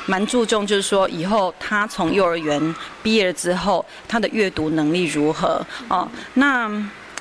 [0.05, 6.05] 蛮注重，就是说以后他从幼儿园毕业了之后，他的阅读能力如何哦？
[6.33, 6.69] 那。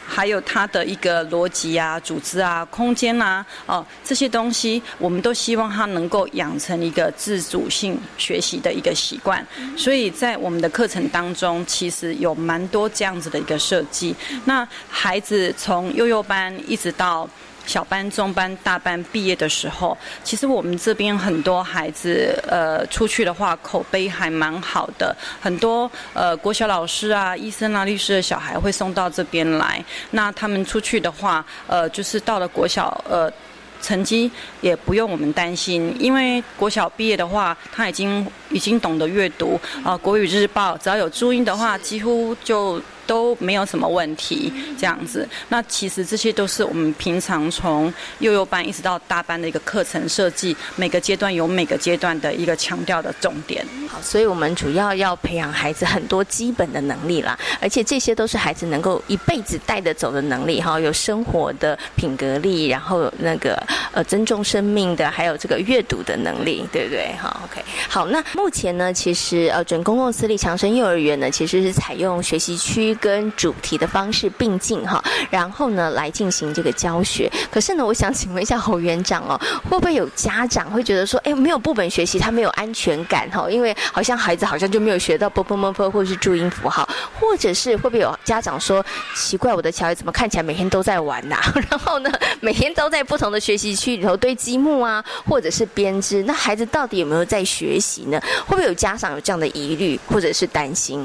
[0.07, 9.45] 还有他的一个逻辑啊、组织啊、空间啊，哦，这些东西，我们都希望他能够养成一个自主性学习的一个习惯。
[9.77, 14.15] 所以在我们的课程当中，其实有蛮多这样子的一个设计。
[14.45, 17.29] 那孩子从幼幼班一直到。
[17.65, 25.17] 小班、中班、大班毕业的时候，其实我们这边很多孩子，呃，出去的话口碑还蛮好的。
[25.41, 29.83] 很多呃国小老师啊、医生啊、律师的小孩会送到这边来。
[30.11, 33.33] 那他们出去的话，呃，就是到了国小，呃，
[33.81, 42.83] 成绩也不用我们担心，因为国小毕业的话，他已经已经懂得阅读啊，国语日报只要有注音的话，几乎就。
[43.13, 45.29] 都没有什么问题，这样子。
[45.51, 53.63] 那其实这些都是我们平常从幼幼班一直到大班的一个课程设计，每个阶段有每个阶段的一个强调的重点。
[53.87, 67.15] 好，所以我们主要要培养孩子很多基本的能力啦，而且这些都是孩子能够一辈子带得走的能力哈，有生活的品格力，然后那个呃尊重生命的，还有这个阅读的能力，对不对？
[67.21, 77.29] 好，OK，好，那目前呢，其实呃准公共私立强生幼儿园呢，其实是采用学习区跟主题的方式并进哈，然后呢来进行这个教学。
[77.51, 79.37] 可是呢，我想请问一下侯园长哦，
[79.69, 86.89] 会不会有家长会觉得说，哎，没有部本学习，他没有安全感哈，因为好像孩子好像就没有学到 b b m p 或者是注音符号，
[87.19, 88.85] 或者是会不会有家长说，
[89.17, 91.41] 奇怪，我的小孩怎么看起来每天都在玩呐？
[91.69, 92.11] 然后呢，
[92.41, 98.21] 每天都在不同的学习区里头堆积木啊，或者是编织，那孩子到底有没有在学习呢？
[98.47, 101.05] 会不会有家长有这样的疑虑或者是担心？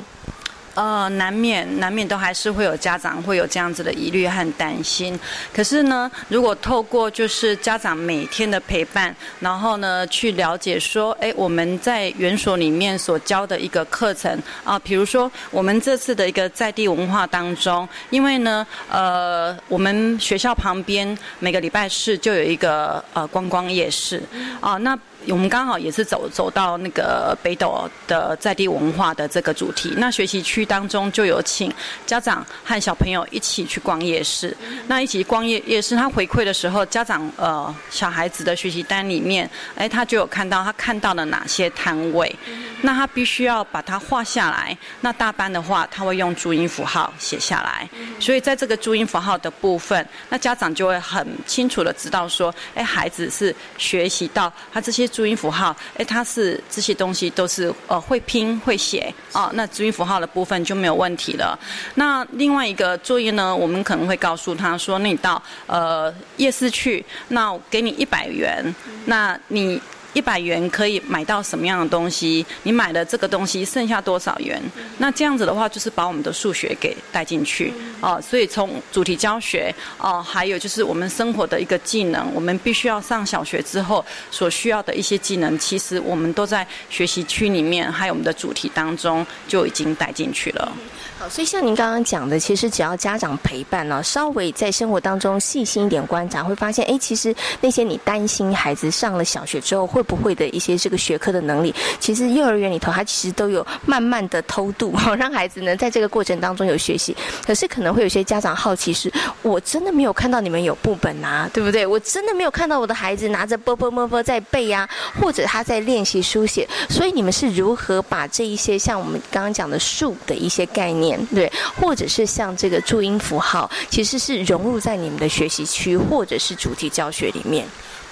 [0.78, 5.20] 呃，难免难免都还是会有家长会有这样子的疑虑和担心。
[5.52, 24.22] 可是呢，如果透过就是家长每天的陪伴，然后呢去了解说，哎，我们在园所里面所教的一个课程啊，比如说我们这次的一个在地文化当中，因为呢，呃，我们学校旁边每个礼拜四就有一个呃观光夜市
[24.62, 24.96] 啊，那。
[25.30, 31.74] 我们刚好也是走走到那个北斗的在地文化的这个主题，那学习区当中就有请
[32.06, 34.56] 家长和小朋友一起去逛夜市。
[34.88, 42.34] 那一起逛夜夜市，他回馈的时候，家长呃小孩子的学习单里面，哎，他就有看到他看到了哪些摊位，
[42.82, 44.78] 那他必须要把它画下来。
[45.02, 47.90] 那大班的话，他会用注音符号写下来，
[48.20, 55.08] 所以在这个注音符号的部分，那家长就会很清楚的知道说，哎，孩子是学习到他这些。
[55.08, 61.58] 注音符号，哎，他是这些东西都是呃会拼会写哦，那注音符号的部分就没有问题了。
[61.96, 69.82] 那另外一个作业呢，我们可能会告诉他说，那你到呃夜市去，那给你一百元，那你。
[70.18, 72.44] 一百元可以买到什么样的东西？
[72.64, 74.60] 你买了这个东西剩下多少元？
[74.98, 78.20] 那这样子的话，就是把我们的数学给带进去哦。
[78.20, 90.72] 所以从主题教学哦，还有就是我们生活的一个技能，我们必须要上小学之后所需要的一些技能，其实我们都在学习区里面，还有我们的主题当中就已经带进去了。
[91.20, 107.18] 好，所以像您刚刚讲的，其实只要家长陪伴呢，稍微在生活当中细心一点观察，会发现，哎，其实那些你担心孩子上了小学之后会不会的一些这个学科的能力，其实幼儿园里头他其实都有慢慢的偷渡，好 让孩子呢在这个过程当中有学习。
[107.44, 109.12] 可是可能会有些家长好奇，是
[109.42, 111.84] 我真的没有看到你们有部本啊，对不对？
[111.84, 114.88] 我真的没有看到我的孩子拿着啵啵啵啵在背呀，
[115.20, 116.68] 或者他在练习书写。
[116.88, 121.07] 所以你们是如何把这一些像我们刚刚讲的数的一些概念？
[121.34, 127.66] 对，或者是像这个注音符号，其实是融入在你们的学习区或者是主题教学里面。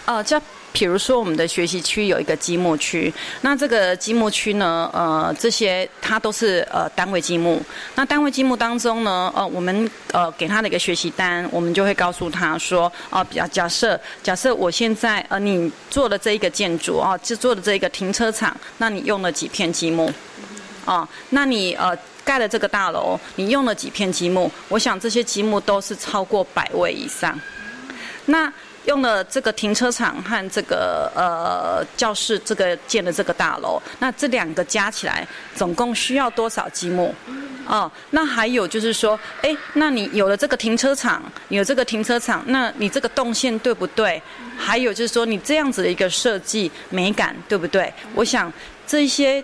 [0.06, 0.39] 哦，就
[0.72, 7.60] 比如说我们的学习区有一个积木区，那这个积木区呢，呃，这些它都是呃单位积木。
[7.96, 20.14] 那单位积木当中呢，呃，我们呃给他的一个学习单，我们就会告诉他说，哦，比较假设假设我现在呃你做的这一个建筑啊，就做的这一个停车场，那你用了几片积木？
[20.86, 21.98] 哦，那你呃。
[22.26, 24.52] 盖了这个大楼，你用了几片积木？
[24.68, 27.40] 我想这些积木都是超过百位以上。
[28.26, 28.52] 那
[28.86, 37.14] 用了这个停车场和这个呃教室，这个建的这个大楼，那这两个加起来总共需要多少积木？
[37.68, 44.22] 哦，那还有就是说，哎，那你有了这个停车场，有这个停车场，那你这个动线对不对？
[44.58, 47.94] 还有就是说，你这样子的一个设计美感对不对？
[48.16, 48.52] 我想
[48.88, 49.44] 这些。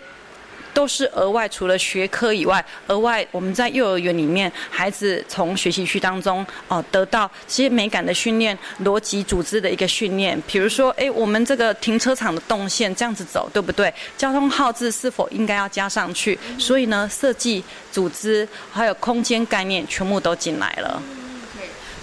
[0.74, 10.42] 都是额外，除了学科以外，额外我们在幼儿园里面，孩子从学习区当中哦得到这些美感的训练、逻辑组织的一个训练。
[10.48, 13.94] 比如说，哎，我们这个停车场的动线这样子走，对不对？
[14.18, 16.38] 交通号志是否应该要加上去？
[16.58, 21.02] 所以呢，设计、组织还有空间概念全部都进来了。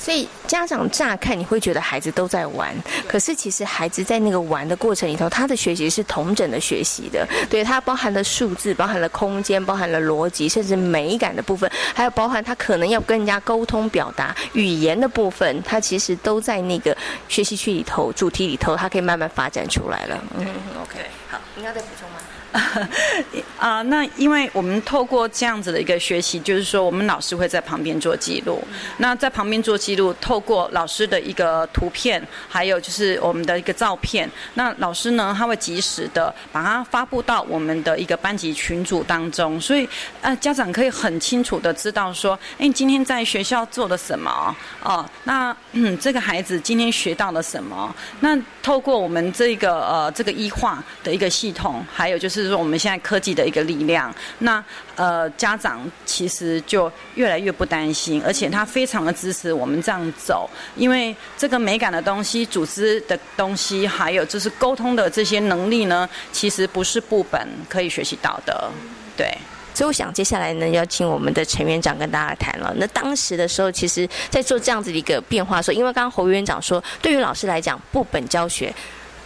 [0.08, 2.74] 所以家长乍看你会觉得孩子都在玩，
[3.06, 16.96] 可是其实孩子在那个玩的过程里头，他的学习是同整的学习的，对，他包含了数字，包含了空间，包含了逻辑，甚至美感的部分，还有包含他可能要跟人家沟通表达语言的部分，他其实都在那个
[17.28, 20.18] 学习区里头、主题里头，他可以慢慢发展出来了。
[20.38, 20.46] 嗯
[20.80, 22.16] ，OK，好，应该再补充吗？
[23.58, 28.62] 啊，那因为我们透过这样子的一个学习，就是说我们老师会在旁边做记录。
[28.98, 39.88] 那在旁边做记录，透过老师的一个图片，还有就是我们的一个照片，那老师呢他会及时的把它发布到我们的一个班级群组当中，所以
[40.20, 47.94] 呃家长可以很清楚的知道说，哎，今天在学校做了什么哦，那嗯这个孩子今天学到了什么？
[48.20, 54.62] 那透过我们这个呃这个医化的一个系统，还有就是说我们现在科技的一个力量，那
[54.96, 68.70] 呃家长其实就越来越不担心，而且他非常的支持我们这样走，因为这个美感的东西、组织的东西，还有就是沟通的这些能力呢，其实不是部本可以学习到的，
[69.16, 69.32] 对。
[69.74, 72.74] 所以我想接下来呢，要请我们的陈园长跟大家谈了。
[72.78, 78.74] 那当时的时候，其实在做这样子的一个变化的时候，因为刚刚侯园长说，对于老师来讲，部本教学。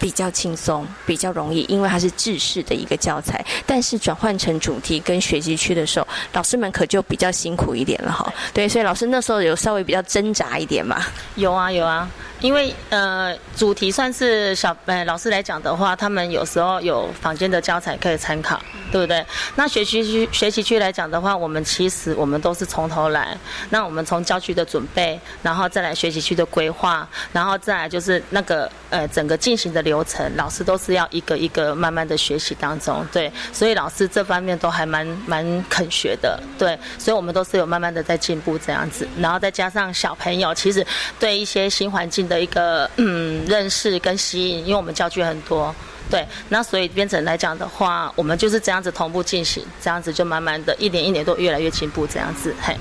[0.02, 3.42] 比较轻松，比较容易，因为它是制式的一个教材。
[3.64, 8.30] 但是转换成主题跟学习区的时候，老师们可就比较辛苦一点了哈。
[8.52, 11.00] 对，所以老师那时候有稍微比较挣扎一点嘛。
[11.36, 12.10] 有啊，有啊。
[12.40, 19.24] 因为呃，主题算是小呃老师来讲的话，他们有时候有房间的教材可以参考，对不对？
[19.54, 23.38] 那学习区学习区来讲的话，我们其实我们都是从头来。
[23.70, 33.30] 那我们从教区的准备，然后再来学习区的规划，然后再来就是那个呃整个进行的流流程，老师都是要一个一个慢慢的学习当中，对。
[33.52, 36.78] 所以老师这方面都还蛮蛮肯学的，对。
[36.98, 40.86] 所以我们都是有慢慢的在进步这样子，然后再加上小朋友其实
[41.20, 42.22] 对一些新环境。
[42.22, 45.74] 的一个嗯认识跟吸引，因为我们教具很多，
[46.08, 52.76] 对，那所以编程来讲的话，我们就是这样子同步进行，这样子就慢慢的一年一年都越来越进步，这样子，嘿。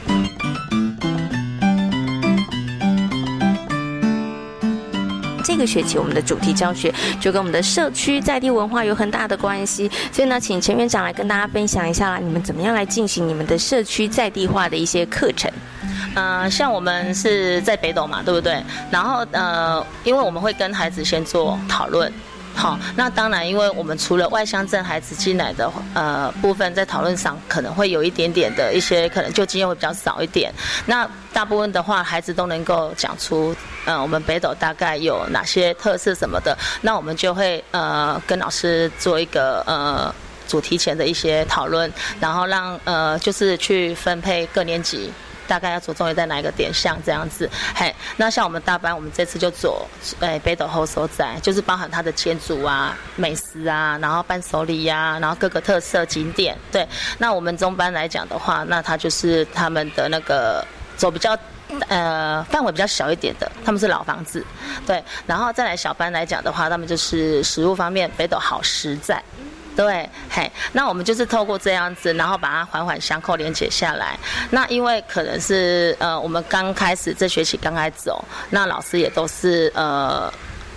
[5.51, 15.51] 这个学期我们的主题教学就跟我们的社区在地文化有很大的关系，所以呢，请陈院长来跟大家分享一下啦，你们怎么样来进行你们的社区在地化的一些课程。
[16.15, 18.63] 嗯，像我们是在北斗嘛，对不对？
[18.89, 22.11] 然后呃，因为我们会跟孩子先做讨论，
[22.53, 30.53] 好，那当然，因为我们除了外乡镇孩子进来的呃部分，在讨论上可能会有一点点的一些，可能就经验会比较少一点。
[30.85, 40.13] 那大部分的话，孩子都能够讲出，呃，我们北斗大概有哪些特色什么的，那我们就会呃跟老师做一个呃
[40.47, 45.11] 主题前的一些讨论，然后让呃就是去分配各年级。
[45.51, 49.85] 大概要着重于在哪一个点上这样子，嘿，那像我们大班，我们这次就走，
[50.21, 56.57] 诶，北斗后所在，就是包含它的建筑啊、美食啊，然后伴手礼呀，然后各个特色景点。
[56.71, 56.87] 对，
[57.17, 61.37] 那我们中班来讲的话，那它就是他们的那个走比较，
[61.89, 64.45] 呃，范围比较小一点的，他们是老房子，
[64.87, 69.21] 对，然后再来小班来讲的话，他们就是食物方面，北斗好实在。
[69.75, 74.19] 对，嘿，那我们就是透过这样子，然后把它环环相扣连接下来。
[74.49, 80.31] 那因为可能是呃，我们刚开始这学期刚开始哦，那老师也都是呃，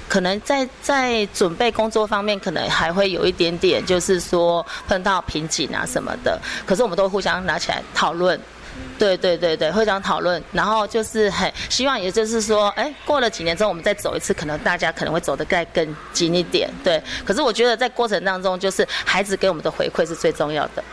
[0.09, 6.41] 可能在在准备工作方面，可能还会有一点点，就是说碰到瓶颈啊什么的。
[6.65, 8.41] 可是我们都互相拿起来讨论。
[8.99, 16.71] 对对对对，会这样讨论，然后就是很希望，也就是说，哎，过了几年之后，我们再走一次，可能大家可能会走得再更紧一点。
[16.83, 20.85] 对，可是我觉得在过程当中，就是孩子给我们的回馈是最重要的。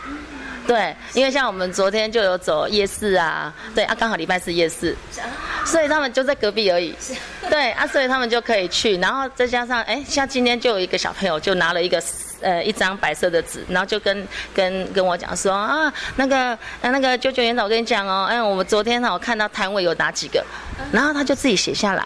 [0.66, 4.96] 对，因为像我们昨天就有走夜市啊，对啊，刚好礼拜四夜市，
[5.64, 6.94] 所以他们就在隔壁而已。
[7.48, 12.02] 对啊，所以他们就可以去，然后再加上，哎，像今天就有一个小朋友就拿了一个。
[12.44, 20.44] 呃，一张白色的纸，然后就跟跟跟我讲说啊，那个那个九九园长，我跟你讲哦，哎，我们昨天呢，我看到摊位有哪几个，
[20.90, 22.04] 然后他就自己写下来，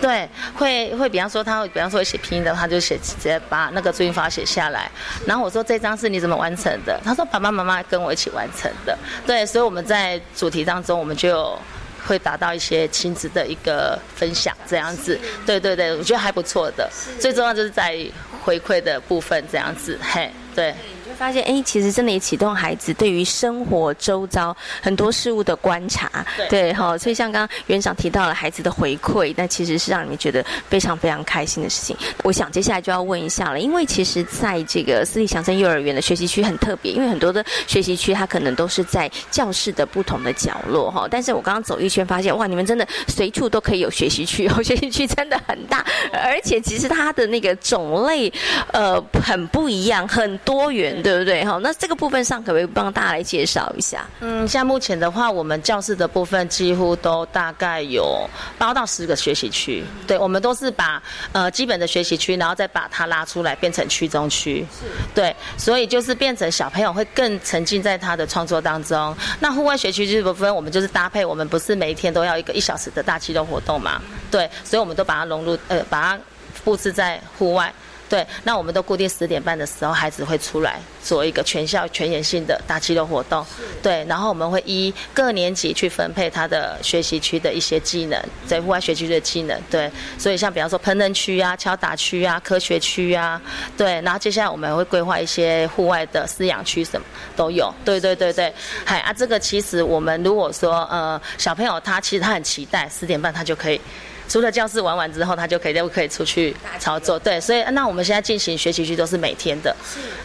[0.00, 4.88] 对，会会比方说他会比方说写拼音的，他就写直接把那个注音法写下来，
[5.26, 7.00] 然后我说这张是你怎么完成的？
[7.04, 11.58] 他说爸爸妈妈跟我一起完成的，对，所以我们在主题当中，我们就
[12.06, 17.98] 会达到一些亲子的一个分享，这样子，对对对，我觉得还不错的，最重要就是在。
[18.44, 20.74] 回馈的部分这样子，嘿，对。
[21.14, 26.10] 发现哎，其实真的也启动孩子对于生活周遭很多事物的观察，
[26.48, 26.98] 对哈。
[26.98, 31.96] 所以像刚刚园长提到了孩子的回馈，那其实是让你们觉得非常非常开心的事情。
[32.22, 41.06] 我想接下来就要问一下了，因为其实在这个私立乡镇幼儿园的学习区很特别，因为很多的学习区它可能都是在教室的不同的角落哈。
[41.10, 48.32] 但是我刚刚走一圈发现，哇，你们真的随处都可以有学习区哦，学习区真的很大，而且其实它的那个种类
[48.72, 51.02] 呃很不一样，很多元。
[51.04, 51.44] 对不对？
[51.44, 54.06] 哈，那这个部分上可不可以帮大家来介绍一下？
[54.20, 58.26] 嗯，像目前的话，我们教室的部分几乎都大概有
[58.56, 59.84] 八到十个学习区。
[60.06, 61.02] 对，我们都是把
[61.32, 64.66] 呃基本的学习区，然后再把它拉出来变成区中区。
[64.72, 64.86] 是。
[65.14, 69.14] 对，所以就是变成小朋友会更沉浸在他的创作当中。
[69.40, 74.00] 那户外学习区部分，我们就是搭配，我们不是每一天都要一个一小时的大气动活动嘛？
[74.30, 76.20] 对，所以我们都把它融入，呃，把它
[76.64, 77.70] 布置在户外。
[78.14, 83.44] 对，那我们都固定十点半的时候，孩子会出来做一个全校全员性的大肌肉活动。
[83.82, 89.60] 对，然后我们会依各年级去分配他的学习区的一些技能，在户外学习区的技能。
[89.68, 93.42] 对，所以像比方说烹饪区啊、敲打区啊、科学区啊，
[93.76, 97.04] 对，然后接下来我们会规划一些户外的饲养区，什么
[97.34, 97.74] 都有。
[97.84, 98.54] 对对对对，
[98.84, 103.80] 嗨啊，这个其实我们如果说呃小朋友他其实他很期待十点半他就可以。
[104.28, 107.18] 除了教室玩完之后，他就可以就可以出去操作。
[107.18, 109.74] 对，所以那我们现在进行学习区都是每天的。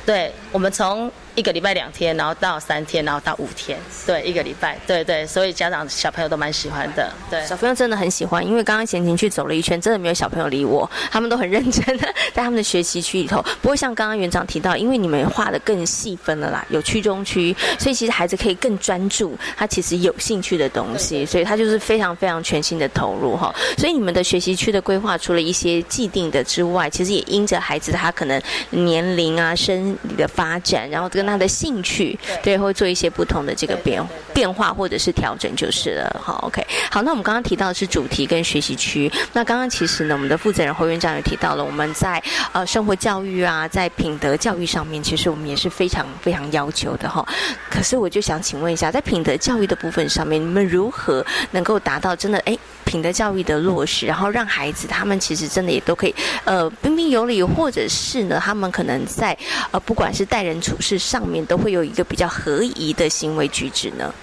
[0.05, 1.11] 对，我们从。
[1.39, 34.01] 一个礼拜两天，然后到三天，然后到五天，对，一个礼拜，对对，所以家长小朋友都蛮喜欢的，对，小朋友真的很喜欢，因为刚刚贤琴去走了一圈，真的没有小朋友理我，他们都很认真的在他们的学习区里头，不会像刚刚园长提到，因为你们画的更细分了啦，有区中区，所以其实孩子可以更专注他其实有兴趣的东西，所以他就是非常非常全心的投入哈，所以你们的学习区的规划除了一些既定的之外，其实也因着孩子他可能年龄啊、生理的发展，然后跟他的兴趣，对，会做一些不同的这个变
[34.33, 36.21] 变化或者是调整就是了。
[36.23, 39.11] 好，OK，好，那我们刚刚提到的是主题跟学习区。
[39.33, 42.21] 那刚刚其实呢，我们的负责人侯院长也提到了，我们在
[42.51, 47.25] 呃生活教育啊，在品德教育上面，其实我们也是非常非常要求的哈。
[47.69, 52.57] 可是我就想请问一下，在品德教育的部分上面，你们如何能够达到真的哎？
[52.85, 59.37] 品德教育的落实，然后让孩子他们其实真的也都可以，呃，彬彬有礼，或者是呢，他们可能在
[59.69, 64.13] 呃，不管是待人处事上面，都会有一个比较合宜的行为举止呢。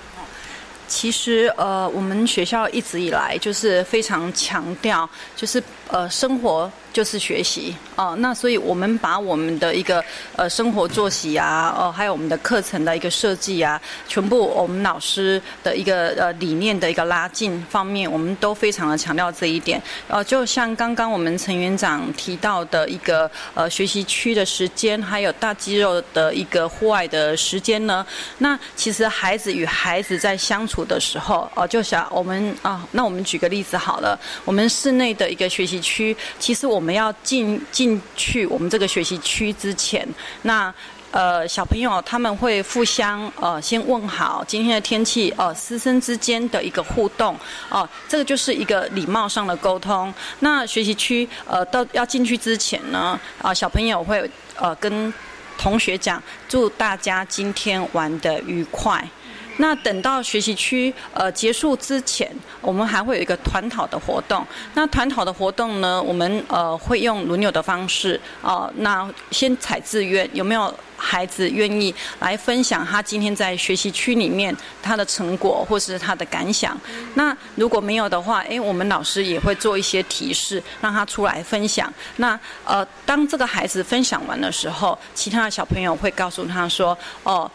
[0.87, 6.71] 其实，呃，我们学校一直以来就是非常强调，就是呃，生活。
[6.97, 10.03] 就是学习哦，那所以我们把我们的一个
[10.35, 13.79] 呃生活作息啊，哦，还有我们的课程的一个设计啊，
[14.09, 19.79] 全部我们老师的一个呃理念的一个拉近方面，我们都非常的强调这一点。
[20.09, 28.07] 呃，就像刚刚我们陈园长提到的一个呃学习区的时间，还有大肌肉的一个户外的时间呢，
[28.39, 36.97] 那其实孩子与孩子在相处的时候，哦，就想我们啊，那我们举个例子好了，我们室内的一个学习区，其实我们。
[36.97, 40.09] 要进进去我们这个学习区之前，
[40.45, 40.73] 那
[41.11, 50.11] 呃小朋友他们会互相呃先问好今天的天气，呃师生之间的一个互动，哦这个就是一个礼貌上的沟通。
[50.41, 55.13] 那学习区呃到要进去之前呢，啊小朋友会呃跟
[55.59, 59.07] 同学讲祝大家今天玩的愉快。
[59.59, 62.31] 那等到学习区呃结束之前，
[62.61, 64.47] 我们还会有一个团讨的活动。
[64.75, 68.71] 那团讨的活动呢，我们呃会用轮流的方式哦。
[68.77, 76.79] 那先采自愿，有没有孩子愿意来分享他今天在学习区里面他的成果或是他的感想？
[77.15, 81.93] 那如果没有的话，哎，我们老师也会做一些提示，让他出来分享。
[82.17, 87.51] 那呃，当这个孩子分享完的时候，其他的小朋友会告诉他说：“哦。”，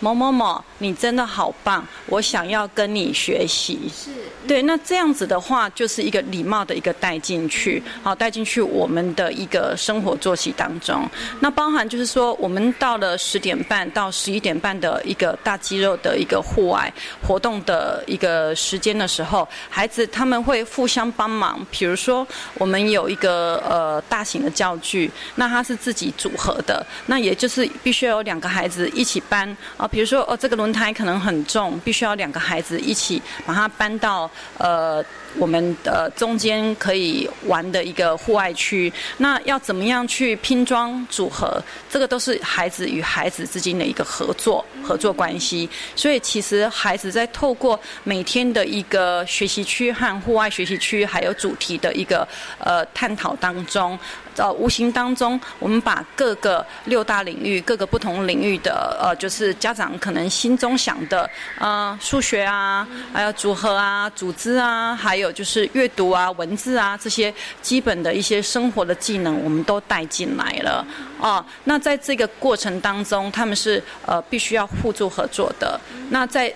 [0.00, 3.78] 某某某，你真的好棒，我想要跟你学习。
[3.94, 4.10] 是，
[4.46, 11.08] 对，那这样子的话，就是一个礼貌的一个带进去，好带进去我们的一个生活作息当中。
[11.40, 21.64] 那包含就是说，我们到了十点半到十一点半的一个大肌肉的一个户外活动的一个时间的时候，孩子他们会互相帮忙。
[21.70, 29.22] 比如说，我们有一个呃大型的教具，那它是自己组合的，那也就是必须要有两个孩子一起。
[29.28, 35.04] 搬啊，比如说哦，这个轮胎可能很重，必须要两个孩子一起把它搬到呃
[35.36, 38.92] 我们的中间可以玩的一个户外区。
[39.18, 41.62] 那要怎么样去拼装组合？
[41.90, 45.68] 这个都是孩子与孩子之间的一个合作合作关系。
[45.94, 52.26] 所以其实孩子在透过每天的一个学习区和户外学习区，还有主题的一个
[52.58, 53.98] 呃探讨当中。
[54.38, 61.28] 呃，无形当中，我们把各个六大领域、各个不同领域的呃，就是家长可能心中想的，
[61.58, 70.86] 呃，数学啊，还有组合啊、组织啊，还有就是阅读啊、文字啊这些基本的一些生活的技能，我们都带进来了。
[71.20, 75.78] 哦，那在这个过程当中，他们是呃必须要互助合作的。
[76.10, 76.52] 那在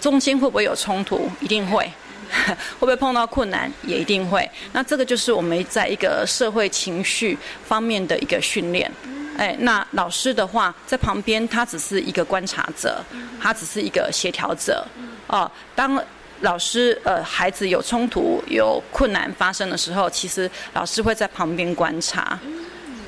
[0.00, 1.28] 中间会不会有冲突？
[1.40, 1.90] 一定会。
[2.78, 3.70] 会不会碰到困难？
[3.82, 4.48] 也一定会。
[4.72, 8.90] 那这个就是我们在一个社会情绪方面的一个训练。
[9.36, 13.00] 哎，那老师的话在旁边，他只是一个观察者，
[13.40, 14.84] 他只是一个协调者。
[15.28, 16.02] 哦，当
[16.40, 22.38] 老师呃孩子有冲突、有困难发生的时候，其实老师会在旁边观察。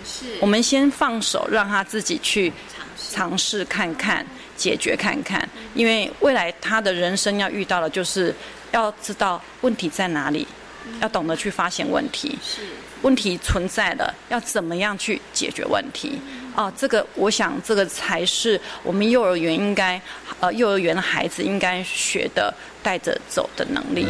[0.05, 0.27] 是。
[0.41, 2.53] 我们先放手，让他自己去
[3.11, 4.25] 尝试看看，
[4.57, 5.49] 解决看看。
[5.75, 8.35] 因为未来他的人生要遇到的，就是
[8.73, 10.47] 要知道问题在哪里，
[11.01, 12.39] 要懂得去发现问题。
[12.43, 12.63] 是。
[13.03, 16.21] 问题存在了，要怎么样去解决问题？
[16.55, 19.99] 哦，这个我想，这个才是我们幼儿园应该，
[20.39, 22.53] 呃，幼儿园的孩子应该学的，
[22.83, 24.07] 带着走的能力。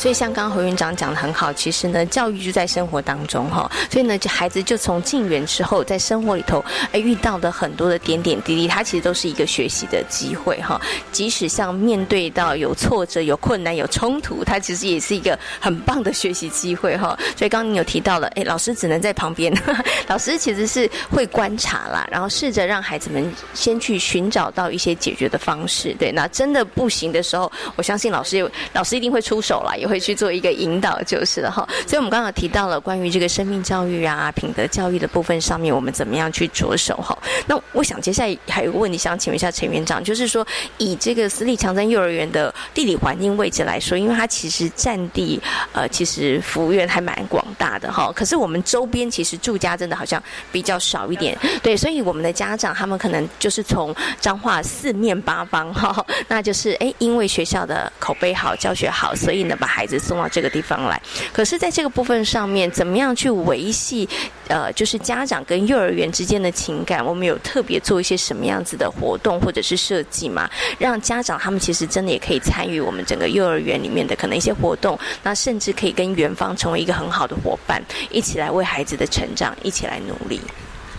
[0.00, 3.70] 所以像刚刚侯院长讲的很好，其实呢，教育就在生活当中哈。
[3.90, 10.80] 所以呢，孩子就从进园之后，在生活里头，哎，遇到的很多的点点滴滴，他其实都是一个学习的机会哈。
[11.12, 17.14] 即使像面对到有挫折、有困难、有冲突，他其实也是一个很棒的学习机会哈。
[17.36, 19.52] 所以刚刚你有提到了，哎，老师只能在旁边，
[20.08, 25.94] 老师其实是会观察啦，然后试着让孩子们先去寻找到一些解决的方式。
[25.98, 29.89] 对，那真的不行的时候，我相信老师有老师一定会出手啦，有。
[29.90, 37.18] 会去做一个引导就是了哈，所以我们刚刚提到了关于这个生命教育啊、品德教育的部分上面，我们怎么样去着手哈？
[37.48, 40.46] 那我想接下来还有个问题想请问一下陈园长，就是说
[40.78, 45.40] 以这个私立强森幼儿园的地理环境位置来说，因为它其实占地
[45.72, 50.22] 呃其实服务员还蛮广大的哈，可是我们周边其实住家真的好像
[50.52, 59.70] 比较少一点，对，所以我们的家长他们可能就是从彰化四面八方哈，那就是哎因为学校的口碑好、教学好，所以呢把。
[59.70, 61.00] 孩孩子送到这个地方来，
[61.32, 64.06] 可是，在这个部分上面，怎么样去维系，
[64.46, 67.02] 呃，就是家长跟幼儿园之间的情感？
[67.02, 70.46] 我们有特别做一些什么样子的活动或者是设计吗？
[70.78, 80.38] 让家长他们其实真的也可以参与我们整个幼儿园里面的可能一些活动，那甚至可以跟园方成为一个很好的伙伴，一起来为孩子的成长一起来努力。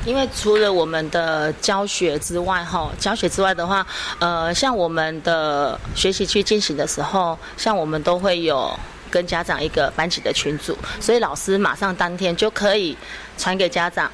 [0.05, 3.85] 因为除了我们的教学之外，哈，教学之外的话，
[4.19, 8.77] 呃，像我们的学习去进行的时候，像我们都会有
[9.11, 12.97] 跟家长一个班级的群组，所以老师马上当天就可以
[13.37, 14.09] 传给家长，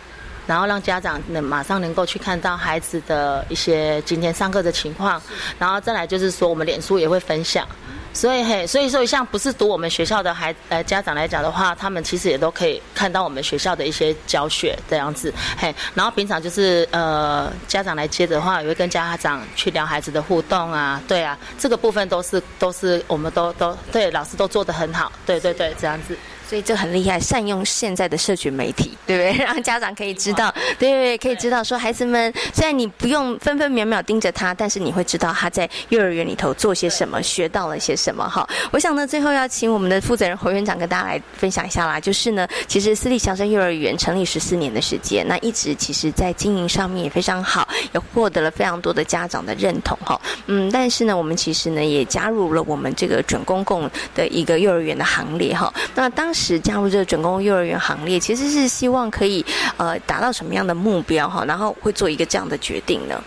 [0.45, 5.21] 然后让家长能马上能够去看到孩子的一些今天上课的情况，
[5.57, 7.65] 然后再来就是说，我们脸书也会分享。
[8.13, 15.73] 所以嘿，所以说像不是读我们学校的孩呃家长来讲的话，他们其实也都可以看到我们学校的一些教学这样子嘿。
[15.93, 26.17] 然后平常就是呃家长来接的话，也会跟家长去聊孩子的互动啊，对啊，这个部分都是都是我们都都对老师都做得很好，对对对，这样子。
[26.47, 29.43] 所以这很厉害，善用现在的社群媒体，对不对？
[29.45, 38.27] 让家长可以知道，对对，可以知道说孩子们虽然你不用分分秒秒盯着他，但是你会知道他在幼儿园里头做些什么，学到了些什么。
[38.29, 41.99] 哈，我想呢，最后要请我们的负责人侯园长跟大家来分享一下啦。
[41.99, 49.97] 就是呢，其实私立强生幼儿园成立十四年的时间，那一直其实在经营上面也非常好，也获得了非常多的家长的认同。
[50.05, 55.53] 哈，嗯，但是呢，我们其实呢也加入了我们这个准公共的一个幼儿园的行列。
[55.53, 59.43] 哈，那当时是加入这个准公幼儿园行列，其实是希望可以
[59.77, 61.43] 呃达到什么样的目标哈？
[61.45, 63.21] 然后会做一个这样的决定呢？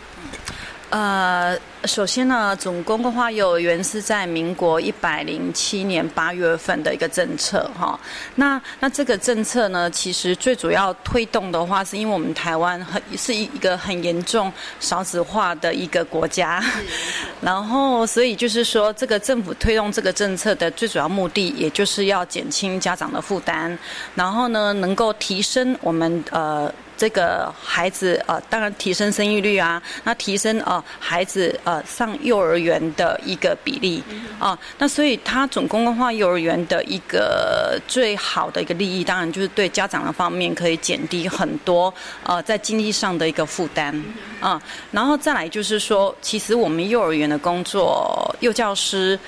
[0.91, 7.99] 呃，首先呢，总公共化幼儿园是在民国一百零七年八月份的一个政策哈。
[8.35, 16.61] 那那这个政策呢，其实最主要推动的话，是因为我们台湾很是一个很严重少子化的一个国家，
[17.41, 23.79] 然后所以就是说，这个政府推动这个政策的最主要目的，也就是要减轻家长的负担，
[24.17, 26.73] 然后呢，能够提升我们呃。
[27.01, 34.03] 这个孩子呃，当然提升生育率啊，那提升呃孩子呃上幼儿园的一个比例
[34.39, 41.91] 啊，那所以它总公共化幼儿园的一个最好的一个利益，当然就是对家长的方面可以减低很多
[42.23, 44.05] 呃在经济上的一个负担
[44.39, 44.61] 啊，
[44.93, 49.19] 然后再来就是说，其实我们幼儿园的工作，幼教师。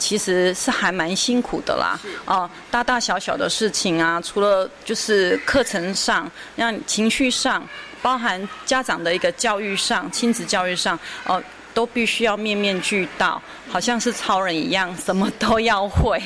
[0.00, 7.62] 其实是还蛮辛苦的啦，哦，大大小小的事情啊，除了就是课程上，让情绪上，
[8.00, 11.40] 包含家长的一个教育上，亲子教育上，哦，
[11.74, 16.20] 都必须要面面俱到，好像是超人一样，什么都要会。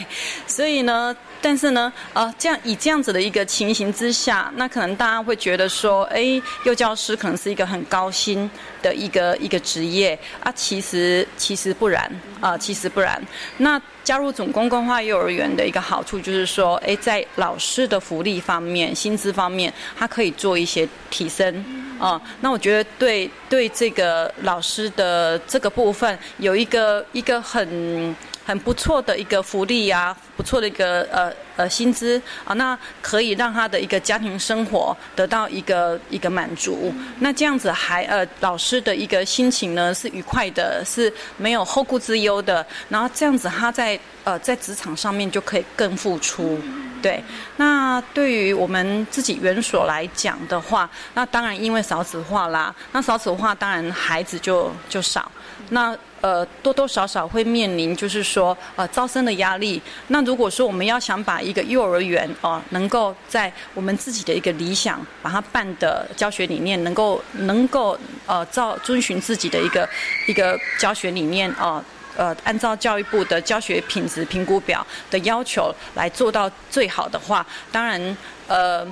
[0.46, 1.14] 所以呢，
[1.44, 8.50] 但是呢，呃，这样以这样子的一个情形之下，那可能大家会觉得说，哎，幼教师可能是一个很高薪。
[8.84, 13.18] 的一个一个职业啊，其实其实不然啊，其实不然。
[13.56, 21.64] 那加入总公共化幼儿园的一个好处就是说，哎，在老师的福利方面、薪资方面，它可以做一些提升
[21.98, 22.20] 啊。
[22.42, 28.14] 那我觉得对对这个老师的这个部分有一个一个很
[28.44, 36.94] 很不错的一个福利呀，不错的一个呃呃薪资啊，那可以让他的一个家庭生活得到一个一个满足。
[37.20, 42.64] 那这样子还呃老师的一个心情呢是愉快的，是没有后顾之忧的。
[42.88, 46.58] 然后这样子他在呃在职场上面就可以更付出。
[47.02, 47.22] 对，
[47.58, 55.30] 那对于我们自己园所来讲的话，那当然因为少子化啦，那少子化当然孩子就就少，
[55.68, 59.80] 那呃多多少少会面临就是说呃招生的压力。
[60.08, 69.86] 那如果说我们要想把一个幼儿园哦能够在我们自己的一个理想把它办的教学理念能够能够呃照遵循自己的一个
[70.26, 71.84] 一个教学理念哦。
[72.16, 78.16] 呃，按照教育部的教学品质评估表的要求来做到最好的话，当然，
[78.46, 78.86] 呃，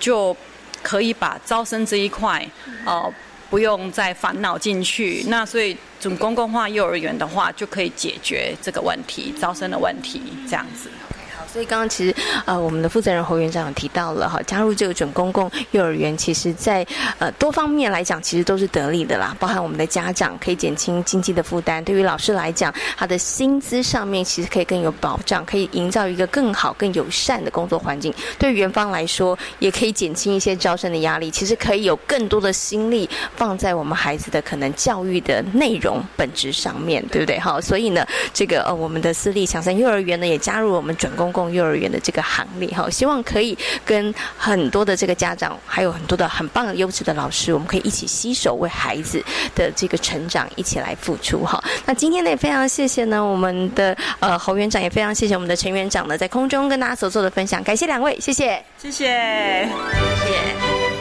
[0.00, 0.36] 就
[0.82, 2.44] 可以把招生这一块，
[2.84, 3.08] 哦，
[3.50, 5.24] 不用再烦恼进去。
[5.26, 10.88] 那所以，准公共化幼儿园的话，就可以解决这个问题，招生的问题，这样子。
[11.52, 16.86] 所以刚刚其实呃，我们的负责人侯园长提到了哈，加入这个准公共幼儿园，其实在
[17.18, 19.36] 呃多方面来讲，其实都是得利的啦。
[19.40, 28.14] 包含我们的家长可以减轻经济的负担，对于老师来讲，他的薪资上面其实可以更有保障，可以营造一个更好、更友善的工作环境。
[28.38, 31.30] 对于园方来说，也可以减轻一些招生的压力。
[31.30, 37.38] 其实可以有更多的心力放在我们孩子的可能教育的内容本质上面对不对？
[37.40, 41.50] 好，所以呢，这个呃，我们的私立强生幼儿园呢，也加入我们准公共共。
[41.50, 49.20] 幼儿园的这个行列哈，希望可以跟很多的这个家长，还有很多的很棒的优质的老师，我们可以一起携手为孩子
[49.54, 51.62] 的这个成长一起来付出哈。
[51.84, 59.08] 那今天呢，也非常谢谢呢，我们的呃侯园长，也非常谢谢我们的陈园长呢，在空中跟大家所做的分享，感谢两位，谢谢，谢谢，
[59.68, 60.99] 谢谢。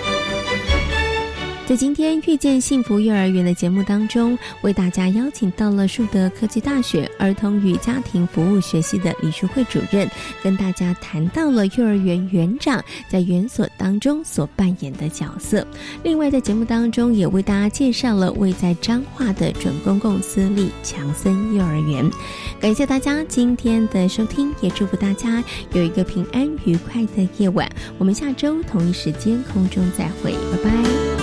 [1.70, 10.10] 在今天遇见幸福幼儿园的节目当中，为大家邀请到了树德科技大学儿童与家庭服务学系的李淑慧主任，
[10.42, 15.64] 跟大家谈到了幼儿园园长在园所当中所扮演的角色。
[16.02, 22.10] 另外，在节目当中也为大家介绍了位在彰化的准公共私立强森幼儿园。
[22.60, 25.44] 感谢大家今天的收听，也祝福大家
[25.74, 27.70] 有一个平安愉快的夜晚。
[28.00, 31.19] 我们下周同一时间空中再会，拜拜。